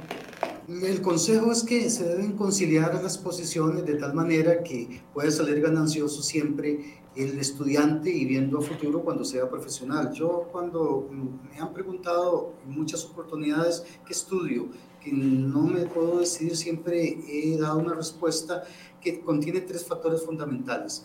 el 0.67 1.01
consejo 1.01 1.51
es 1.51 1.63
que 1.63 1.89
se 1.89 2.03
deben 2.03 2.33
conciliar 2.33 2.93
las 3.01 3.17
posiciones 3.17 3.85
de 3.85 3.95
tal 3.95 4.13
manera 4.13 4.63
que 4.63 5.01
pueda 5.13 5.31
salir 5.31 5.61
ganancioso 5.61 6.21
siempre 6.21 6.99
el 7.17 7.39
estudiante 7.39 8.11
y 8.11 8.25
viendo 8.25 8.59
a 8.59 8.61
futuro 8.61 9.01
cuando 9.01 9.25
sea 9.25 9.49
profesional. 9.49 10.11
Yo 10.13 10.47
cuando 10.51 11.09
me 11.11 11.59
han 11.59 11.73
preguntado 11.73 12.53
en 12.65 12.71
muchas 12.71 13.03
oportunidades 13.05 13.83
qué 14.05 14.13
estudio, 14.13 14.67
que 15.01 15.11
no 15.11 15.61
me 15.61 15.85
puedo 15.85 16.19
decidir, 16.19 16.55
siempre 16.55 17.17
he 17.27 17.57
dado 17.57 17.79
una 17.79 17.93
respuesta 17.93 18.63
que 19.01 19.21
contiene 19.21 19.61
tres 19.61 19.85
factores 19.85 20.23
fundamentales. 20.23 21.03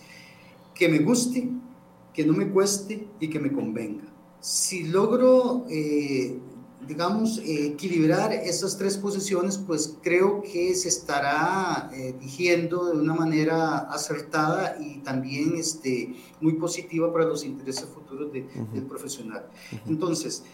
Que 0.74 0.88
me 0.88 0.98
guste, 0.98 1.48
que 2.12 2.26
no 2.26 2.32
me 2.32 2.50
cueste 2.50 3.08
y 3.20 3.28
que 3.28 3.40
me 3.40 3.52
convenga. 3.52 4.04
Si 4.40 4.84
logro 4.88 5.64
eh, 5.70 6.38
digamos, 6.86 7.38
eh, 7.38 7.66
equilibrar 7.66 8.32
esas 8.32 8.76
tres 8.76 8.96
posiciones, 8.96 9.58
pues 9.58 9.96
creo 10.02 10.42
que 10.42 10.74
se 10.74 10.88
estará 10.88 11.90
eh, 11.94 12.14
dirigiendo 12.18 12.86
de 12.86 12.98
una 12.98 13.14
manera 13.14 13.78
acertada 13.78 14.76
y 14.80 14.98
también 14.98 15.54
este, 15.56 16.14
muy 16.40 16.54
positiva 16.54 17.12
para 17.12 17.24
los 17.26 17.44
intereses 17.44 17.84
futuros 17.84 18.32
del 18.32 18.84
profesional. 18.88 19.46
Entonces, 19.86 20.44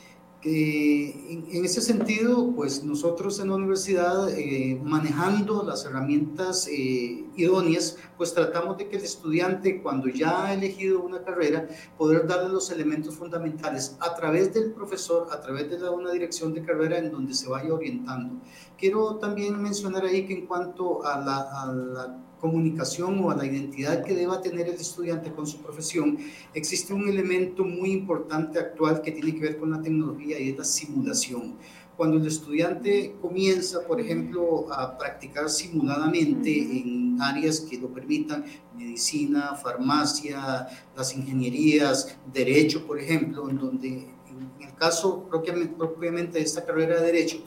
que 0.41 1.47
en, 1.51 1.65
ese 1.65 1.81
sentido, 1.81 2.53
pues 2.55 2.85
nosotros 2.85 3.41
en 3.41 3.49
la 3.49 3.57
universidad, 3.57 4.31
eh, 4.31 4.81
manejando 4.85 5.65
las 5.65 5.85
herramientas 5.85 6.69
eh, 6.69 7.25
idóneas, 7.37 7.97
pues 8.17 8.33
tratamos 8.35 8.79
de 8.79 8.89
que 8.89 8.97
el 8.97 9.03
estudiante, 9.03 9.83
cuando 9.83 10.09
ya 10.09 10.47
ha 10.47 10.55
elegido 10.55 11.01
una 11.01 11.23
carrera, 11.23 11.67
poder 11.97 12.27
darle 12.27 12.51
los 12.51 12.71
elementos 12.71 13.17
fundamentales 13.17 13.97
a 13.99 14.15
través 14.15 14.55
del 14.55 14.73
profesor, 14.73 15.27
a 15.33 15.41
través 15.41 15.71
de 15.71 15.79
la, 15.79 15.91
una 15.91 16.13
dirección 16.13 16.55
de 16.55 16.63
carrera 16.63 16.99
en 16.99 17.11
donde 17.11 17.35
se 17.35 17.49
vaya 17.49 17.75
orientando. 17.75 18.41
Quiero 18.79 19.17
también 19.17 19.61
mencionar 19.61 20.05
ahí 20.05 20.25
que 20.25 20.35
en 20.35 20.47
cuanto 20.47 21.05
a 21.05 21.19
la, 21.19 21.63
a 21.63 21.67
la 21.67 22.28
comunicación 22.41 23.19
o 23.21 23.31
a 23.31 23.37
la 23.37 23.47
identidad 23.47 24.05
que 24.05 24.15
deba 24.15 24.41
tener 24.41 24.69
el 24.69 24.75
estudiante 24.75 25.33
con 25.33 25.47
su 25.47 25.59
profesión, 25.59 26.19
existe 26.55 26.95
un 26.95 27.09
elemento 27.09 27.65
muy 27.65 27.93
importante 27.93 28.59
actual 28.59 29.03
que 29.03 29.13
tiene 29.13 29.35
que 29.35 29.41
ver 29.41 29.59
con 29.59 29.71
la 29.71 29.83
tecnología 29.83 30.39
y 30.39 30.51
es 30.51 30.59
la 30.59 30.65
simulación. 30.65 31.57
Cuando 31.97 32.17
el 32.17 32.27
estudiante 32.29 33.17
comienza, 33.21 33.85
por 33.85 34.01
ejemplo, 34.01 34.73
a 34.73 34.97
practicar 34.97 35.51
simuladamente 35.51 36.51
en 36.51 37.21
áreas 37.21 37.61
que 37.61 37.77
lo 37.77 37.93
permitan, 37.93 38.45
medicina, 38.77 39.57
farmacia, 39.57 40.69
las 40.97 41.17
ingenierías, 41.17 42.17
derecho, 42.33 42.87
por 42.87 43.01
ejemplo, 43.01 43.51
en 43.51 43.59
donde 43.59 44.18
en 44.59 44.69
el 44.69 44.75
caso 44.75 45.29
propiamente 45.29 46.39
de 46.39 46.45
esta 46.45 46.65
carrera 46.65 47.01
de 47.01 47.07
Derecho, 47.07 47.39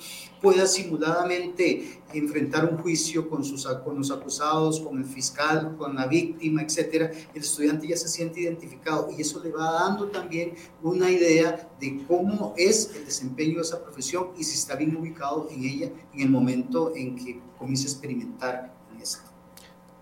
pueda 0.41 0.65
simuladamente 0.65 2.01
enfrentar 2.13 2.65
un 2.65 2.77
juicio 2.77 3.29
con, 3.29 3.43
sus, 3.43 3.65
con 3.83 3.98
los 3.98 4.12
acusados, 4.12 4.79
con 4.79 4.98
el 4.98 5.05
fiscal, 5.05 5.75
con 5.77 5.95
la 5.95 6.07
víctima, 6.07 6.62
etcétera, 6.63 7.12
el 7.33 7.41
estudiante 7.41 7.88
ya 7.88 7.95
se 7.95 8.07
siente 8.07 8.41
identificado 8.41 9.10
y 9.15 9.21
eso 9.21 9.41
le 9.43 9.51
va 9.51 9.71
dando 9.71 10.07
también 10.07 10.53
una 10.81 11.10
idea 11.10 11.69
de 11.79 12.03
cómo 12.07 12.53
es 12.57 12.91
el 12.95 13.05
desempeño 13.05 13.57
de 13.57 13.62
esa 13.62 13.81
profesión 13.83 14.29
y 14.38 14.43
si 14.43 14.57
está 14.57 14.75
bien 14.75 14.95
ubicado 14.95 15.48
en 15.51 15.63
ella 15.63 15.89
en 16.13 16.21
el 16.21 16.29
momento 16.29 16.93
en 16.95 17.15
que 17.15 17.39
comienza 17.57 17.88
a 17.88 17.91
experimentar 17.91 18.74
en 18.93 19.01
esto. 19.01 19.21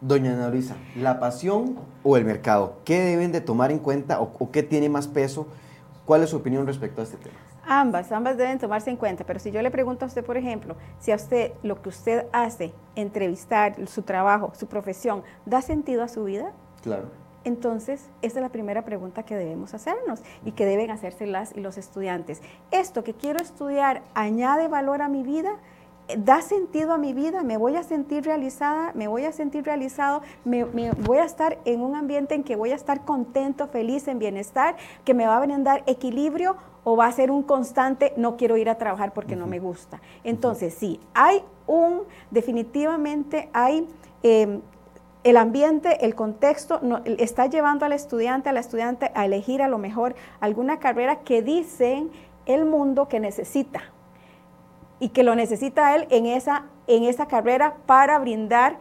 Doña 0.02 0.34
Ana 0.34 0.50
Luisa, 0.50 0.78
¿la 0.96 1.20
pasión 1.20 1.78
o 2.04 2.16
el 2.16 2.24
mercado? 2.24 2.78
¿Qué 2.86 3.02
deben 3.02 3.34
de 3.34 3.42
tomar 3.42 3.70
en 3.70 3.80
cuenta 3.80 4.22
o, 4.22 4.32
o 4.40 4.50
qué 4.50 4.64
tiene 4.64 4.88
más 4.88 5.10
peso? 5.10 5.48
¿Cuál 6.10 6.24
es 6.24 6.32
su 6.32 6.38
opinión 6.38 6.66
respecto 6.66 7.02
a 7.02 7.04
este 7.04 7.18
tema? 7.18 7.36
Ambas, 7.68 8.12
ambas 8.12 8.36
deben 8.36 8.58
tomarse 8.58 8.90
en 8.90 8.98
cuenta, 8.98 9.24
pero 9.26 9.40
si 9.40 9.52
yo 9.52 9.62
le 9.62 9.70
pregunto 9.70 10.06
a 10.06 10.08
usted, 10.08 10.26
por 10.26 10.38
ejemplo, 10.38 10.76
si 10.98 11.12
a 11.12 11.16
usted 11.16 11.52
lo 11.62 11.84
que 11.84 11.90
usted 11.90 12.26
hace, 12.32 12.74
entrevistar, 12.96 13.76
su 13.88 14.02
trabajo, 14.02 14.52
su 14.56 14.66
profesión, 14.66 15.22
¿da 15.46 15.62
sentido 15.62 16.02
a 16.02 16.08
su 16.08 16.24
vida? 16.24 16.52
Claro. 16.82 17.10
Entonces, 17.44 18.10
esa 18.24 18.40
es 18.40 18.42
la 18.42 18.50
primera 18.50 18.86
pregunta 18.86 19.22
que 19.22 19.36
debemos 19.36 19.76
hacernos 19.76 20.22
y 20.44 20.54
que 20.54 20.66
deben 20.66 20.90
hacerse 20.90 21.28
las 21.28 21.56
y 21.56 21.60
los 21.60 21.78
estudiantes. 21.78 22.42
¿Esto 22.72 23.04
que 23.04 23.14
quiero 23.14 23.40
estudiar 23.40 24.02
añade 24.16 24.68
valor 24.68 25.04
a 25.04 25.10
mi 25.10 25.22
vida? 25.22 25.58
Da 26.18 26.42
sentido 26.42 26.94
a 26.94 26.98
mi 26.98 27.14
vida, 27.14 27.44
me 27.44 27.58
voy 27.58 27.76
a 27.76 27.84
sentir 27.84 28.24
realizada, 28.24 28.92
me 28.96 29.08
voy 29.08 29.26
a 29.26 29.32
sentir 29.32 29.64
realizado, 29.64 30.22
me, 30.44 30.64
voy 30.64 31.18
a 31.18 31.24
estar 31.24 31.60
en 31.66 31.82
un 31.82 31.96
ambiente 31.96 32.36
en 32.36 32.44
que 32.44 32.56
voy 32.56 32.72
a 32.72 32.76
estar 32.76 33.06
contento, 33.06 33.68
feliz, 33.68 34.08
en 34.08 34.20
bienestar, 34.20 34.76
que 35.06 35.14
me 35.14 35.28
va 35.28 35.38
a 35.38 35.46
brindar 35.46 35.84
equilibrio 35.86 36.58
o 36.84 36.96
va 36.96 37.06
a 37.06 37.12
ser 37.12 37.30
un 37.30 37.44
constante, 37.44 38.14
no 38.18 38.38
quiero 38.38 38.58
ir 38.58 38.70
a 38.70 38.76
trabajar 38.76 39.14
porque 39.14 39.36
no 39.36 39.46
me 39.46 39.60
gusta. 39.60 40.02
Entonces, 40.24 40.74
sí, 40.74 41.00
hay 41.14 41.44
un, 41.68 42.04
definitivamente 42.32 43.50
hay... 43.54 43.88
Em, 44.24 44.62
el 45.26 45.36
ambiente, 45.36 46.06
el 46.06 46.16
contexto 46.16 46.80
está 47.18 47.48
llevando 47.48 47.86
al 47.86 47.92
estudiante, 47.92 48.48
a 48.48 48.54
la 48.54 48.62
estudiante 48.62 49.12
a 49.16 49.26
elegir 49.26 49.62
a 49.62 49.68
lo 49.68 49.78
mejor 49.78 50.16
alguna 50.40 50.80
carrera 50.80 51.20
que 51.20 51.42
dicen 51.42 52.10
el 52.46 52.64
mundo 52.64 53.10
que 53.10 53.20
necesita, 53.20 53.84
y 55.00 55.10
que 55.10 55.24
lo 55.24 55.36
necesita 55.36 55.96
él 55.96 56.08
en 56.10 56.26
esa, 56.26 56.66
en 56.88 57.04
esa 57.04 57.28
carrera 57.28 57.78
para 57.86 58.20
brindar 58.20 58.78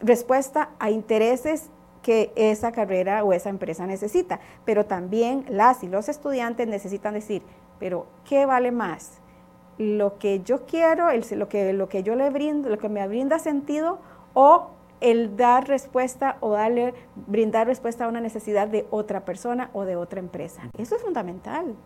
respuesta 0.00 0.70
a 0.78 0.90
intereses 0.90 1.70
que 2.02 2.32
esa 2.36 2.72
carrera 2.72 3.22
o 3.24 3.32
esa 3.32 3.50
empresa 3.50 3.86
necesita. 3.86 4.40
Pero 4.64 4.86
también 4.86 5.44
las 5.48 5.82
y 5.84 5.88
los 5.88 6.08
estudiantes 6.08 6.66
necesitan 6.66 7.14
decir, 7.14 7.42
pero 7.78 8.06
¿qué 8.24 8.46
vale 8.46 8.72
más? 8.72 9.20
Lo 9.76 10.18
que 10.18 10.40
yo 10.40 10.66
quiero, 10.66 11.10
el, 11.10 11.24
lo, 11.38 11.48
que, 11.48 11.72
lo 11.72 11.88
que 11.88 12.02
yo 12.02 12.14
le 12.14 12.30
brindo, 12.30 12.68
lo 12.68 12.78
que 12.78 12.88
me 12.88 13.06
brinda 13.06 13.38
sentido 13.38 13.98
o 14.34 14.70
el 15.00 15.36
dar 15.36 15.68
respuesta 15.68 16.36
o 16.40 16.50
darle, 16.50 16.94
brindar 17.14 17.66
respuesta 17.66 18.04
a 18.04 18.08
una 18.08 18.20
necesidad 18.20 18.68
de 18.68 18.86
otra 18.90 19.24
persona 19.24 19.70
o 19.72 19.84
de 19.84 19.96
otra 19.96 20.18
empresa. 20.18 20.62
Eso 20.76 20.96
es 20.96 21.02
fundamental. 21.02 21.76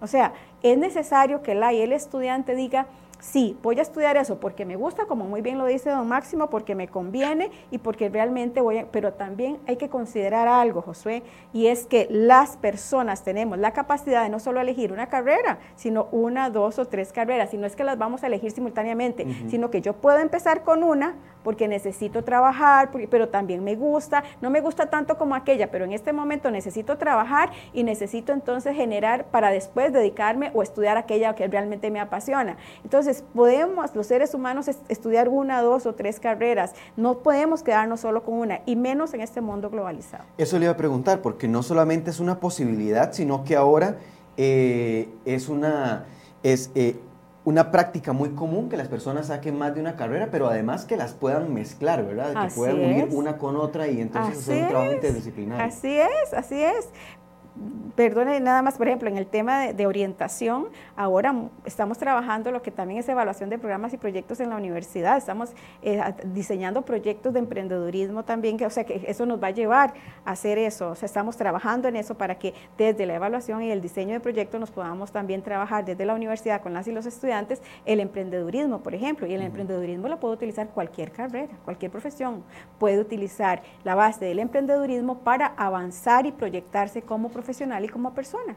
O 0.00 0.06
sea, 0.06 0.32
es 0.62 0.78
necesario 0.78 1.42
que 1.42 1.54
la 1.54 1.72
y 1.72 1.82
el 1.82 1.92
estudiante 1.92 2.54
diga, 2.54 2.86
sí, 3.20 3.56
voy 3.62 3.78
a 3.78 3.82
estudiar 3.82 4.16
eso 4.16 4.40
porque 4.40 4.64
me 4.64 4.76
gusta, 4.76 5.06
como 5.06 5.24
muy 5.24 5.40
bien 5.40 5.58
lo 5.58 5.66
dice 5.66 5.90
don 5.90 6.08
Máximo, 6.08 6.50
porque 6.50 6.74
me 6.74 6.88
conviene 6.88 7.50
y 7.70 7.78
porque 7.78 8.08
realmente 8.08 8.60
voy 8.60 8.78
a, 8.78 8.86
pero 8.90 9.12
también 9.12 9.58
hay 9.66 9.76
que 9.76 9.88
considerar 9.88 10.48
algo, 10.48 10.82
Josué, 10.82 11.22
y 11.52 11.66
es 11.66 11.86
que 11.86 12.06
las 12.10 12.56
personas 12.56 13.22
tenemos 13.22 13.58
la 13.58 13.72
capacidad 13.72 14.22
de 14.22 14.28
no 14.28 14.40
solo 14.40 14.60
elegir 14.60 14.92
una 14.92 15.08
carrera, 15.08 15.58
sino 15.76 16.08
una, 16.12 16.50
dos 16.50 16.78
o 16.78 16.86
tres 16.86 17.12
carreras, 17.12 17.54
y 17.54 17.58
no 17.58 17.66
es 17.66 17.76
que 17.76 17.84
las 17.84 17.98
vamos 17.98 18.22
a 18.22 18.26
elegir 18.26 18.50
simultáneamente, 18.50 19.26
sino 19.48 19.70
que 19.70 19.80
yo 19.80 19.94
puedo 19.94 20.18
empezar 20.18 20.62
con 20.62 20.82
una 20.82 21.14
porque 21.42 21.68
necesito 21.68 22.24
trabajar, 22.24 22.90
pero 23.10 23.28
también 23.28 23.64
me 23.64 23.76
gusta, 23.76 24.24
no 24.40 24.50
me 24.50 24.60
gusta 24.60 24.90
tanto 24.90 25.16
como 25.16 25.34
aquella, 25.34 25.70
pero 25.70 25.84
en 25.84 25.92
este 25.92 26.12
momento 26.12 26.50
necesito 26.50 26.98
trabajar 26.98 27.50
y 27.72 27.82
necesito 27.82 28.32
entonces 28.32 28.76
generar 28.76 29.26
para 29.26 29.50
después 29.50 29.92
dedicarme 29.92 30.50
o 30.54 30.62
estudiar 30.62 30.96
aquella 30.96 31.34
que 31.34 31.46
realmente 31.48 31.90
me 31.90 32.00
apasiona. 32.00 32.56
Entonces, 32.84 33.24
podemos 33.34 33.94
los 33.94 34.06
seres 34.06 34.34
humanos 34.34 34.68
estudiar 34.88 35.28
una, 35.28 35.62
dos 35.62 35.86
o 35.86 35.94
tres 35.94 36.20
carreras, 36.20 36.74
no 36.96 37.18
podemos 37.18 37.62
quedarnos 37.62 38.00
solo 38.00 38.22
con 38.22 38.34
una, 38.34 38.60
y 38.66 38.76
menos 38.76 39.14
en 39.14 39.20
este 39.20 39.40
mundo 39.40 39.70
globalizado. 39.70 40.24
Eso 40.38 40.58
le 40.58 40.64
iba 40.66 40.72
a 40.72 40.76
preguntar, 40.76 41.22
porque 41.22 41.48
no 41.48 41.62
solamente 41.62 42.10
es 42.10 42.20
una 42.20 42.40
posibilidad, 42.40 43.12
sino 43.12 43.44
que 43.44 43.56
ahora 43.56 43.96
eh, 44.36 45.08
es 45.24 45.48
una... 45.48 46.06
Eh, 46.42 46.96
una 47.50 47.70
práctica 47.70 48.12
muy 48.12 48.30
común 48.30 48.68
que 48.68 48.76
las 48.76 48.88
personas 48.88 49.26
saquen 49.26 49.58
más 49.58 49.74
de 49.74 49.80
una 49.80 49.96
carrera, 49.96 50.28
pero 50.30 50.48
además 50.48 50.84
que 50.84 50.96
las 50.96 51.12
puedan 51.12 51.52
mezclar, 51.52 52.04
¿verdad? 52.06 52.46
que 52.48 52.54
puedan 52.54 52.76
unir 52.76 53.08
una 53.10 53.36
con 53.36 53.56
otra 53.56 53.88
y 53.88 54.00
entonces 54.00 54.38
hacer 54.38 54.62
un 54.62 54.68
trabajo 54.68 54.92
interdisciplinario. 54.92 55.64
Así 55.64 55.98
es, 55.98 56.32
así 56.32 56.62
es 56.62 56.88
perdone 58.00 58.40
nada 58.40 58.62
más, 58.62 58.78
por 58.78 58.88
ejemplo, 58.88 59.10
en 59.10 59.18
el 59.18 59.26
tema 59.26 59.74
de, 59.74 59.86
orientación, 59.86 60.68
ahora 60.96 61.34
estamos 61.66 61.98
trabajando 61.98 62.50
lo 62.50 62.62
que 62.62 62.70
también 62.70 63.00
es 63.00 63.08
evaluación 63.10 63.50
de 63.50 63.58
programas 63.58 63.92
y 63.92 63.98
proyectos 63.98 64.40
en 64.40 64.48
la 64.48 64.56
universidad, 64.56 65.18
estamos 65.18 65.50
eh, 65.82 66.00
diseñando 66.32 66.80
proyectos 66.80 67.34
de 67.34 67.40
emprendedurismo 67.40 68.24
también, 68.24 68.56
que, 68.56 68.64
o 68.64 68.70
sea, 68.70 68.84
que 68.84 69.04
eso 69.06 69.26
nos 69.26 69.42
va 69.42 69.48
a 69.48 69.50
llevar 69.50 69.92
a 70.24 70.30
hacer 70.30 70.56
eso, 70.56 70.88
o 70.88 70.94
sea, 70.94 71.04
estamos 71.04 71.36
trabajando 71.36 71.88
en 71.88 71.96
eso 71.96 72.14
para 72.14 72.36
que 72.36 72.54
desde 72.78 73.04
la 73.04 73.16
evaluación 73.16 73.62
y 73.62 73.70
el 73.70 73.82
diseño 73.82 74.14
de 74.14 74.20
proyectos 74.20 74.58
nos 74.58 74.70
podamos 74.70 75.12
también 75.12 75.42
trabajar 75.42 75.84
desde 75.84 76.06
la 76.06 76.14
universidad 76.14 76.62
con 76.62 76.72
las 76.72 76.88
y 76.88 76.92
los 76.92 77.04
estudiantes 77.04 77.60
el 77.84 78.00
emprendedurismo, 78.00 78.80
por 78.80 78.94
ejemplo, 78.94 79.26
y 79.26 79.34
el 79.34 79.42
emprendedurismo 79.42 80.08
lo 80.08 80.18
puede 80.18 80.32
utilizar 80.36 80.68
cualquier 80.68 81.12
carrera, 81.12 81.52
cualquier 81.66 81.90
profesión, 81.90 82.44
puede 82.78 82.98
utilizar 82.98 83.60
la 83.84 83.94
base 83.94 84.24
del 84.24 84.38
emprendedurismo 84.38 85.18
para 85.18 85.48
avanzar 85.58 86.24
y 86.24 86.32
proyectarse 86.32 87.02
como 87.02 87.28
profesional 87.28 87.50
profesional 87.50 87.89
como 87.90 88.14
persona. 88.14 88.56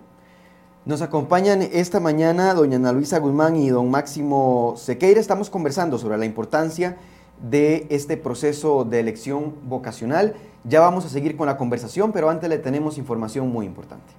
Nos 0.86 1.02
acompañan 1.02 1.62
esta 1.62 2.00
mañana 2.00 2.54
doña 2.54 2.76
Ana 2.76 2.92
Luisa 2.92 3.18
Guzmán 3.20 3.56
y 3.56 3.70
don 3.70 3.90
Máximo 3.90 4.74
Sequeira. 4.76 5.20
Estamos 5.20 5.50
conversando 5.50 5.98
sobre 5.98 6.18
la 6.18 6.26
importancia 6.26 6.98
de 7.42 7.88
este 7.90 8.18
proceso 8.18 8.84
de 8.84 9.00
elección 9.00 9.56
vocacional. 9.64 10.36
Ya 10.66 10.82
vamos 10.82 11.06
a 11.06 11.10
seguir 11.10 11.38
con 11.38 11.48
la 11.48 11.58
conversación, 11.58 12.12
pero 12.12 12.30
antes 12.30 12.50
le 12.50 12.58
tenemos 12.58 12.98
información 12.98 13.50
muy 13.50 13.66
importante. 13.66 14.14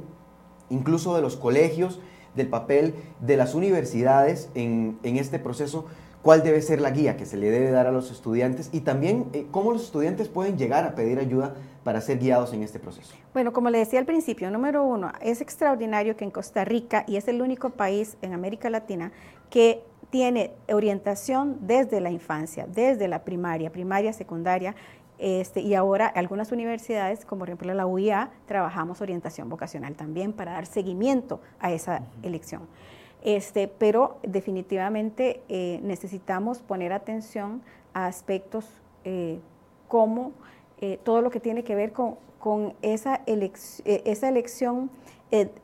incluso 0.69 1.15
de 1.15 1.21
los 1.21 1.35
colegios, 1.35 1.99
del 2.35 2.47
papel 2.47 2.95
de 3.19 3.37
las 3.37 3.53
universidades 3.53 4.49
en, 4.55 4.97
este 5.03 5.37
proceso. 5.37 5.85
¿Cuál 6.21 6.43
debe 6.43 6.61
ser 6.61 6.81
la 6.81 6.91
guía 6.91 7.17
que 7.17 7.25
se 7.25 7.37
le 7.37 7.49
debe 7.49 7.71
dar 7.71 7.87
a 7.87 7.91
los 7.91 8.11
estudiantes 8.11 8.69
y 8.71 8.81
también 8.81 9.27
eh, 9.33 9.47
cómo 9.49 9.71
los 9.71 9.83
estudiantes 9.83 10.27
pueden 10.27 10.57
llegar 10.57 10.85
a 10.85 10.93
pedir 10.93 11.17
ayuda 11.19 11.55
para 11.83 11.99
ser 11.99 12.19
guiados 12.19 12.53
en 12.53 12.61
este 12.61 12.79
proceso? 12.79 13.13
Bueno, 13.33 13.53
como 13.53 13.69
le 13.69 13.79
decía 13.79 13.99
al 13.99 14.05
principio, 14.05 14.51
número 14.51 14.83
uno, 14.83 15.11
es 15.21 15.41
extraordinario 15.41 16.15
que 16.15 16.23
en 16.23 16.31
Costa 16.31 16.63
Rica, 16.63 17.05
y 17.07 17.17
es 17.17 17.27
el 17.27 17.41
único 17.41 17.71
país 17.71 18.17
en 18.21 18.33
América 18.33 18.69
Latina, 18.69 19.11
que 19.49 19.83
tiene 20.11 20.51
orientación 20.71 21.57
desde 21.61 21.99
la 22.01 22.11
infancia, 22.11 22.67
desde 22.67 23.07
la 23.07 23.23
primaria, 23.23 23.71
primaria, 23.71 24.13
secundaria, 24.13 24.75
este, 25.17 25.61
y 25.61 25.75
ahora 25.75 26.07
algunas 26.07 26.51
universidades, 26.51 27.25
como 27.25 27.39
por 27.39 27.49
ejemplo 27.49 27.73
la 27.73 27.85
UIA, 27.85 28.31
trabajamos 28.47 29.01
orientación 29.01 29.49
vocacional 29.49 29.95
también 29.95 30.33
para 30.33 30.53
dar 30.53 30.65
seguimiento 30.65 31.39
a 31.59 31.71
esa 31.71 32.01
elección. 32.23 32.61
Este, 33.23 33.67
pero 33.67 34.17
definitivamente 34.23 35.41
eh, 35.47 35.79
necesitamos 35.83 36.63
poner 36.63 36.91
atención 36.91 37.61
a 37.93 38.07
aspectos 38.07 38.65
eh, 39.03 39.39
como 39.87 40.31
eh, 40.79 40.99
todo 41.03 41.21
lo 41.21 41.29
que 41.29 41.39
tiene 41.39 41.63
que 41.63 41.75
ver 41.75 41.93
con, 41.93 42.17
esa, 42.81 43.21
esa 43.27 44.27
elección, 44.27 44.89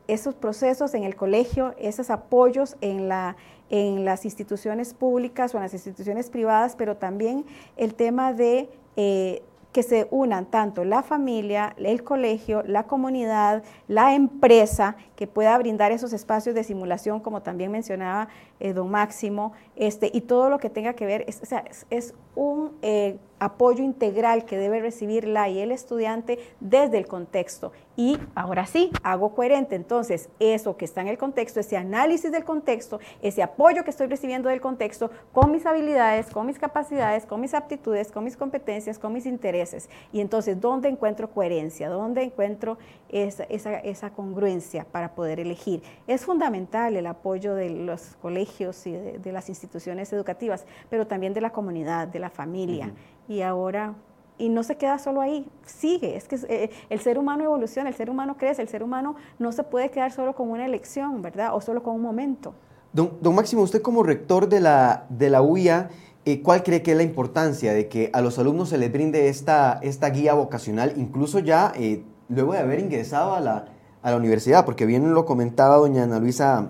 esos 0.08 0.36
procesos 0.36 0.94
en 0.94 1.04
el 1.04 1.16
colegio, 1.16 1.76
esos 1.78 2.10
apoyos 2.10 2.78
en, 2.82 3.10
la, 3.10 3.36
en 3.70 4.06
las 4.06 4.26
instituciones 4.26 4.94
públicas 4.94 5.54
o 5.54 5.58
en 5.58 5.64
las 5.64 5.74
instituciones 5.74 6.30
privadas, 6.30 6.76
pero 6.76 6.98
también 6.98 7.46
el 7.76 7.94
tema 7.94 8.34
de 8.34 8.70
eh, 8.96 9.44
que 9.78 9.84
se 9.84 10.08
unan 10.10 10.48
tanto 10.48 10.86
la 10.86 11.04
familia, 11.04 11.76
el 11.78 12.04
colegio, 12.04 12.64
la 12.64 12.84
comunidad, 12.84 13.62
la 13.88 14.16
empresa, 14.16 14.96
que 15.16 15.28
pueda 15.28 15.56
brindar 15.58 15.92
esos 15.92 16.14
espacios 16.14 16.56
de 16.56 16.64
simulación, 16.64 17.20
como 17.20 17.44
también 17.44 17.72
mencionaba 17.72 18.30
eh, 18.60 18.74
don 18.74 18.90
Máximo, 18.90 19.54
este, 19.76 20.10
y 20.14 20.22
todo 20.22 20.50
lo 20.50 20.58
que 20.58 20.70
tenga 20.70 20.94
que 20.94 21.06
ver, 21.06 21.26
es, 21.28 21.42
es, 21.90 22.14
un 22.36 22.78
eh, 22.84 23.18
apoyo 23.40 23.84
integral 23.84 24.46
que 24.46 24.58
debe 24.58 24.80
recibir 24.80 25.28
la 25.28 25.50
y 25.50 25.60
el 25.60 25.72
estudiante 25.72 26.38
desde 26.60 27.00
el 27.00 27.08
contexto. 27.08 27.72
Y 27.96 28.20
ahora 28.36 28.68
sí, 28.68 28.92
hago 29.02 29.34
coherente 29.34 29.76
entonces 29.76 30.30
eso 30.40 30.78
que 30.78 30.86
está 30.86 31.02
en 31.02 31.08
el 31.08 31.18
contexto, 31.18 31.60
ese 31.60 31.78
análisis 31.78 32.32
del 32.32 32.44
contexto, 32.44 33.00
ese 33.24 33.42
apoyo 33.42 33.84
que 33.84 33.90
estoy 33.90 34.06
recibiendo 34.06 34.50
del 34.50 34.62
contexto 34.62 35.10
con 35.32 35.52
mis 35.52 35.66
habilidades, 35.66 36.30
con 36.30 36.46
mis 36.46 36.60
capacidades, 36.60 37.26
con 37.26 37.42
mis 37.42 37.56
aptitudes, 37.56 38.12
con 38.12 38.24
mis 38.24 38.38
competencias, 38.38 39.00
con 39.00 39.14
mis 39.14 39.26
intereses. 39.26 39.90
Y 40.12 40.22
entonces, 40.22 40.62
¿dónde 40.62 40.90
encuentro 40.90 41.32
coherencia? 41.32 41.90
¿Dónde 41.90 42.22
encuentro 42.22 42.78
esa, 43.10 43.44
esa, 43.44 43.80
esa 43.80 44.10
congruencia 44.12 44.86
para 44.86 45.16
poder 45.16 45.40
elegir? 45.40 45.82
Es 46.08 46.26
fundamental 46.26 46.96
el 46.96 47.08
apoyo 47.08 47.56
de 47.56 47.70
los 47.70 48.16
colegios 48.22 48.86
y 48.88 48.92
de, 48.92 49.32
las 49.32 49.50
instituciones 49.50 50.12
educativas, 50.14 50.66
pero 50.90 51.08
también 51.08 51.34
de 51.34 51.42
la 51.42 51.52
comunidad, 51.52 52.08
de 52.08 52.20
la 52.20 52.30
familia. 52.30 52.94
Y 53.28 53.42
ahora 53.42 53.96
y 54.38 54.50
no 54.50 54.64
se 54.64 54.78
queda 54.78 55.00
solo 55.00 55.22
ahí, 55.22 55.48
sigue, 55.66 56.16
es 56.16 56.28
que 56.28 56.36
eh, 56.48 56.70
el 56.90 57.00
ser 57.00 57.18
humano 57.18 57.44
evoluciona, 57.44 57.90
el 57.90 57.96
ser 57.96 58.10
humano 58.10 58.38
crece, 58.38 58.62
el 58.62 58.68
ser 58.68 58.84
humano 58.84 59.16
no 59.40 59.52
se 59.52 59.64
puede 59.64 59.90
quedar 59.90 60.12
solo 60.12 60.36
con 60.36 60.50
una 60.50 60.66
elección, 60.66 61.22
¿verdad? 61.22 61.56
O 61.56 61.62
solo 61.62 61.82
con 61.82 61.96
un 61.96 62.02
momento. 62.02 62.54
Don, 62.94 63.18
don 63.20 63.36
Máximo, 63.36 63.64
usted 63.64 63.82
como 63.82 64.04
rector 64.04 64.48
de 64.48 64.60
la, 64.60 65.06
de 65.10 65.30
la 65.30 65.42
UIA, 65.42 65.90
eh, 66.26 66.42
¿cuál 66.42 66.62
cree 66.62 66.84
que 66.84 66.92
es 66.92 66.98
la 66.98 67.04
importancia 67.04 67.74
de 67.74 67.88
que 67.88 68.10
a 68.14 68.22
los 68.22 68.38
alumnos 68.38 68.70
se 68.70 68.78
les 68.78 68.92
brinde 68.92 69.30
esta, 69.30 69.80
esta 69.82 70.10
guía 70.10 70.34
vocacional, 70.34 70.94
incluso 70.98 71.40
ya 71.40 71.72
eh, 71.76 72.04
luego 72.30 72.54
de 72.54 72.60
haber 72.60 72.80
ingresado 72.80 73.34
a 73.34 73.40
la, 73.40 73.66
a 74.02 74.12
la 74.12 74.18
universidad? 74.18 74.66
Porque 74.66 74.86
bien 74.86 75.14
lo 75.14 75.26
comentaba 75.26 75.78
doña 75.78 76.04
Ana 76.04 76.20
Luisa 76.20 76.70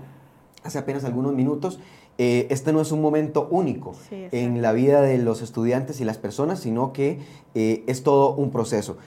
hace 0.63 0.79
apenas 0.79 1.05
algunos 1.05 1.33
minutos, 1.33 1.79
eh, 2.17 2.47
este 2.49 2.73
no 2.73 2.81
es 2.81 2.91
un 2.91 3.01
momento 3.01 3.47
único 3.51 3.95
en 4.11 4.61
la 4.61 4.73
vida 4.73 5.01
de 5.01 5.17
los 5.19 5.41
estudiantes 5.41 6.01
y 6.01 6.03
las 6.03 6.17
personas, 6.17 6.59
sino 6.59 6.91
que 6.91 7.19
es 7.53 8.03
todo 8.03 8.35
un 8.35 8.49
proceso. 8.51 8.97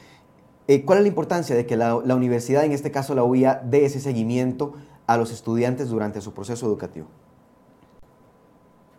¿Cuál 0.85 0.99
es 0.99 1.03
la 1.03 1.09
importancia 1.09 1.57
de 1.57 1.67
que 1.67 1.77
la, 1.77 2.01
la 2.05 2.15
universidad, 2.15 2.65
en 2.65 2.73
este 2.73 2.93
caso 2.93 3.15
la 3.15 3.25
UIA, 3.25 3.63
dé 3.65 3.85
ese 3.85 4.01
seguimiento 4.01 4.75
a 5.07 5.17
los 5.17 5.33
estudiantes 5.33 5.89
durante 5.89 6.21
su 6.21 6.33
proceso 6.33 6.67
educativo? 6.67 7.09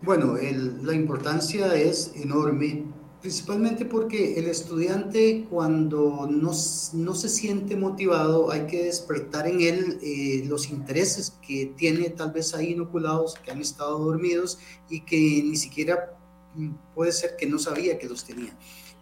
Bueno, 0.01 0.33
la 0.81 0.93
importancia 0.93 1.75
es 1.75 2.13
enorme, 2.15 2.85
principalmente 3.21 3.85
porque 3.85 4.39
el 4.39 4.47
estudiante 4.47 5.45
cuando 5.49 6.27
no, 6.29 6.51
no 6.93 7.15
se 7.15 7.29
siente 7.29 7.75
motivado 7.75 8.51
hay 8.51 8.65
que 8.65 8.85
despertar 8.85 9.47
en 9.47 9.61
él 9.61 9.99
eh, 10.01 10.43
los 10.47 10.69
intereses 10.69 11.37
que 11.45 11.71
tiene 11.77 12.09
tal 12.09 12.31
vez 12.31 12.55
ahí 12.55 12.71
inoculados, 12.71 13.35
que 13.35 13.51
han 13.51 13.61
estado 13.61 13.99
dormidos 13.99 14.57
y 14.89 15.01
que 15.01 15.17
ni 15.17 15.55
siquiera 15.55 16.17
mm, 16.55 16.71
puede 16.95 17.11
ser 17.11 17.35
que 17.37 17.45
no 17.45 17.59
sabía 17.59 17.99
que 17.99 18.09
los 18.09 18.25
tenía. 18.25 18.57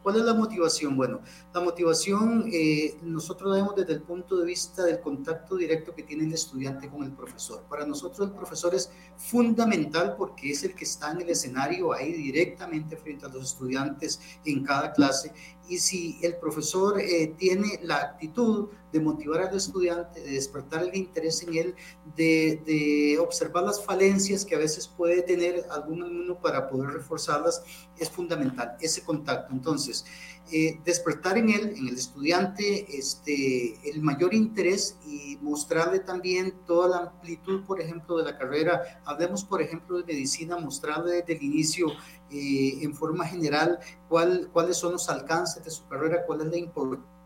¿Cuál 0.10 0.22
es 0.22 0.26
la 0.26 0.34
motivación? 0.34 0.98
Bueno, 0.98 1.22
la 1.54 1.62
motivación 1.62 2.50
eh, 2.52 2.98
nosotros 3.04 3.52
la 3.52 3.58
vemos 3.58 3.76
desde 3.76 3.94
el 3.94 4.02
punto 4.02 4.38
de 4.38 4.46
vista 4.48 4.84
del 4.84 5.02
contacto 5.02 5.56
directo 5.56 5.94
que 5.94 6.02
tiene 6.02 6.24
el 6.24 6.34
estudiante 6.34 6.90
con 6.90 7.04
el 7.04 7.12
profesor. 7.12 7.64
Para 7.70 7.86
nosotros 7.86 8.28
el 8.28 8.34
profesor 8.34 8.74
es 8.74 8.90
fundamental 9.18 10.16
porque 10.18 10.50
es 10.50 10.64
el 10.64 10.74
que 10.74 10.86
está 10.86 11.12
en 11.12 11.22
el 11.22 11.30
escenario 11.30 11.94
ahí 11.94 12.12
directamente 12.14 12.98
frente 12.98 13.28
a 13.28 13.30
los 13.30 13.52
estudiantes 13.52 14.20
en 14.46 14.64
cada 14.64 14.94
clase. 14.94 15.32
Y 15.70 15.78
si 15.78 16.18
el 16.22 16.36
profesor 16.38 17.00
eh, 17.00 17.34
tiene 17.38 17.80
la 17.84 17.98
actitud 17.98 18.70
de 18.92 19.00
motivar 19.00 19.42
al 19.42 19.56
estudiante, 19.56 20.20
de 20.20 20.32
despertar 20.32 20.84
el 20.84 20.96
interés 20.96 21.44
en 21.44 21.56
él, 21.56 21.76
de, 22.16 22.62
de 22.66 23.20
observar 23.20 23.64
las 23.64 23.84
falencias 23.84 24.44
que 24.44 24.56
a 24.56 24.58
veces 24.58 24.88
puede 24.88 25.22
tener 25.22 25.64
algún 25.70 26.02
alumno 26.04 26.40
para 26.40 26.68
poder 26.68 26.90
reforzarlas, 26.90 27.62
es 27.98 28.10
fundamental 28.10 28.76
ese 28.82 29.04
contacto. 29.04 29.54
Entonces, 29.54 30.06
eh, 30.52 30.80
despertar 30.84 31.38
en 31.38 31.50
él, 31.50 31.74
en 31.78 31.88
el 31.88 31.96
estudiante, 31.96 32.98
este, 32.98 33.80
el 33.90 34.02
mayor 34.02 34.34
interés 34.34 34.98
y 35.06 35.38
mostrarle 35.42 36.00
también 36.00 36.54
toda 36.66 36.88
la 36.88 36.98
amplitud, 37.10 37.66
por 37.66 37.82
ejemplo, 37.82 38.18
de 38.18 38.24
la 38.24 38.38
carrera. 38.38 39.02
Hablemos, 39.06 39.44
por 39.44 39.62
ejemplo, 39.62 39.98
de 39.98 40.06
medicina, 40.06 40.58
mostrarle 40.58 41.18
desde 41.18 41.34
el 41.34 41.44
inicio, 41.44 41.88
eh, 42.32 42.80
en 42.82 42.94
forma 42.94 43.26
general, 43.26 43.80
cuál, 44.08 44.50
cuáles 44.52 44.78
son 44.78 44.94
los 44.94 45.10
alcances 45.10 45.64
de 45.64 45.72
su 45.72 45.88
carrera, 45.88 46.26
cuál 46.26 46.42
es 46.42 46.48
la 46.48 46.58
importancia 46.58 47.20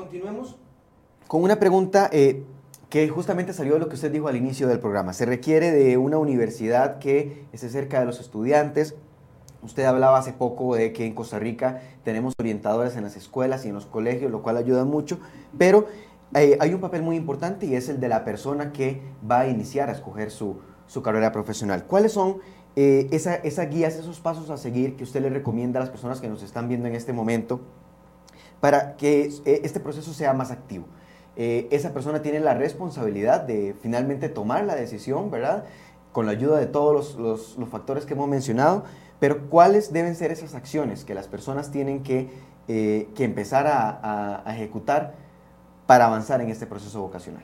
Continuemos 0.00 0.56
con 1.28 1.42
una 1.42 1.60
pregunta 1.60 2.08
eh, 2.10 2.42
que 2.88 3.06
justamente 3.10 3.52
salió 3.52 3.74
de 3.74 3.80
lo 3.80 3.88
que 3.90 3.96
usted 3.96 4.10
dijo 4.10 4.28
al 4.28 4.36
inicio 4.36 4.66
del 4.66 4.80
programa. 4.80 5.12
Se 5.12 5.26
requiere 5.26 5.72
de 5.72 5.98
una 5.98 6.16
universidad 6.16 6.98
que 6.98 7.44
esté 7.52 7.68
cerca 7.68 8.00
de 8.00 8.06
los 8.06 8.18
estudiantes. 8.18 8.94
Usted 9.62 9.84
hablaba 9.84 10.16
hace 10.16 10.32
poco 10.32 10.74
de 10.74 10.94
que 10.94 11.04
en 11.04 11.14
Costa 11.14 11.38
Rica 11.38 11.82
tenemos 12.02 12.32
orientadores 12.40 12.96
en 12.96 13.04
las 13.04 13.14
escuelas 13.14 13.66
y 13.66 13.68
en 13.68 13.74
los 13.74 13.84
colegios, 13.84 14.32
lo 14.32 14.40
cual 14.40 14.56
ayuda 14.56 14.86
mucho, 14.86 15.20
pero 15.58 15.86
eh, 16.34 16.56
hay 16.60 16.72
un 16.72 16.80
papel 16.80 17.02
muy 17.02 17.16
importante 17.16 17.66
y 17.66 17.74
es 17.74 17.90
el 17.90 18.00
de 18.00 18.08
la 18.08 18.24
persona 18.24 18.72
que 18.72 19.02
va 19.30 19.40
a 19.40 19.48
iniciar 19.48 19.90
a 19.90 19.92
escoger 19.92 20.30
su, 20.30 20.60
su 20.86 21.02
carrera 21.02 21.30
profesional. 21.30 21.84
¿Cuáles 21.84 22.12
son 22.12 22.38
eh, 22.74 23.06
esas 23.12 23.68
guías, 23.68 23.96
esos 23.96 24.18
pasos 24.18 24.48
a 24.48 24.56
seguir 24.56 24.96
que 24.96 25.04
usted 25.04 25.20
le 25.20 25.28
recomienda 25.28 25.78
a 25.78 25.82
las 25.82 25.90
personas 25.90 26.22
que 26.22 26.28
nos 26.30 26.42
están 26.42 26.68
viendo 26.68 26.88
en 26.88 26.94
este 26.94 27.12
momento 27.12 27.60
para 28.60 28.96
que 28.96 29.30
eh, 29.44 29.60
este 29.64 29.80
proceso 29.80 30.12
sea 30.12 30.32
más 30.32 30.50
activo. 30.50 30.86
Eh, 31.36 31.68
esa 31.70 31.92
persona 31.92 32.22
tiene 32.22 32.40
la 32.40 32.54
responsabilidad 32.54 33.42
de 33.42 33.74
finalmente 33.80 34.28
tomar 34.28 34.64
la 34.64 34.74
decisión, 34.74 35.30
¿verdad? 35.30 35.64
Con 36.12 36.26
la 36.26 36.32
ayuda 36.32 36.58
de 36.58 36.66
todos 36.66 37.16
los, 37.16 37.56
factores 37.70 38.04
que 38.04 38.14
hemos 38.14 38.28
mencionado, 38.28 38.84
pero 39.20 39.48
¿cuáles 39.48 39.92
deben 39.92 40.14
ser 40.14 40.32
esas 40.32 40.54
acciones 40.54 41.04
que 41.04 41.14
las 41.14 41.28
personas 41.28 41.70
tienen 41.70 42.02
que, 42.02 42.28
eh, 42.68 43.08
empezar 43.18 43.66
a, 43.66 44.44
ejecutar 44.48 45.14
para 45.86 46.06
avanzar 46.06 46.40
en 46.40 46.50
este 46.50 46.66
proceso 46.66 47.00
vocacional? 47.00 47.42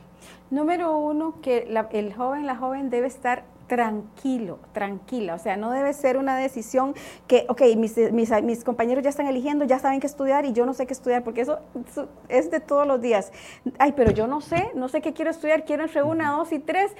Número 0.50 0.96
uno, 0.98 1.40
que 1.40 1.66
el 1.92 2.14
joven, 2.14 2.46
la 2.46 2.56
joven 2.56 2.90
debe 2.90 3.06
estar 3.06 3.44
tranquilo, 3.66 4.58
tranquila. 4.72 5.34
O 5.34 5.38
sea, 5.38 5.56
no 5.56 5.70
debe 5.70 5.92
ser 5.92 6.16
una 6.16 6.36
decisión 6.36 6.94
que, 7.26 7.46
ok, 7.48 7.62
mis, 7.76 7.96
mis, 8.12 8.64
compañeros 8.64 9.02
ya 9.04 9.10
están 9.10 9.26
eligiendo, 9.26 9.64
ya 9.64 9.78
saben 9.78 10.00
qué 10.00 10.06
estudiar 10.06 10.44
y 10.44 10.52
yo 10.52 10.66
no 10.66 10.74
sé 10.74 10.86
qué 10.86 10.92
estudiar, 10.92 11.24
porque 11.24 11.42
eso, 11.42 11.58
es 12.28 12.50
de 12.50 12.60
todos 12.60 12.86
los 12.86 13.00
días. 13.00 13.32
Ay, 13.78 13.92
pero 13.96 14.10
yo 14.10 14.26
no 14.26 14.40
sé, 14.40 14.70
no 14.74 14.88
sé 14.88 15.00
qué 15.00 15.12
quiero 15.12 15.30
estudiar, 15.30 15.64
quiero 15.64 15.84
entre 15.84 16.02
una, 16.02 16.32
dos 16.32 16.52
y 16.52 16.58
tres. 16.58 16.92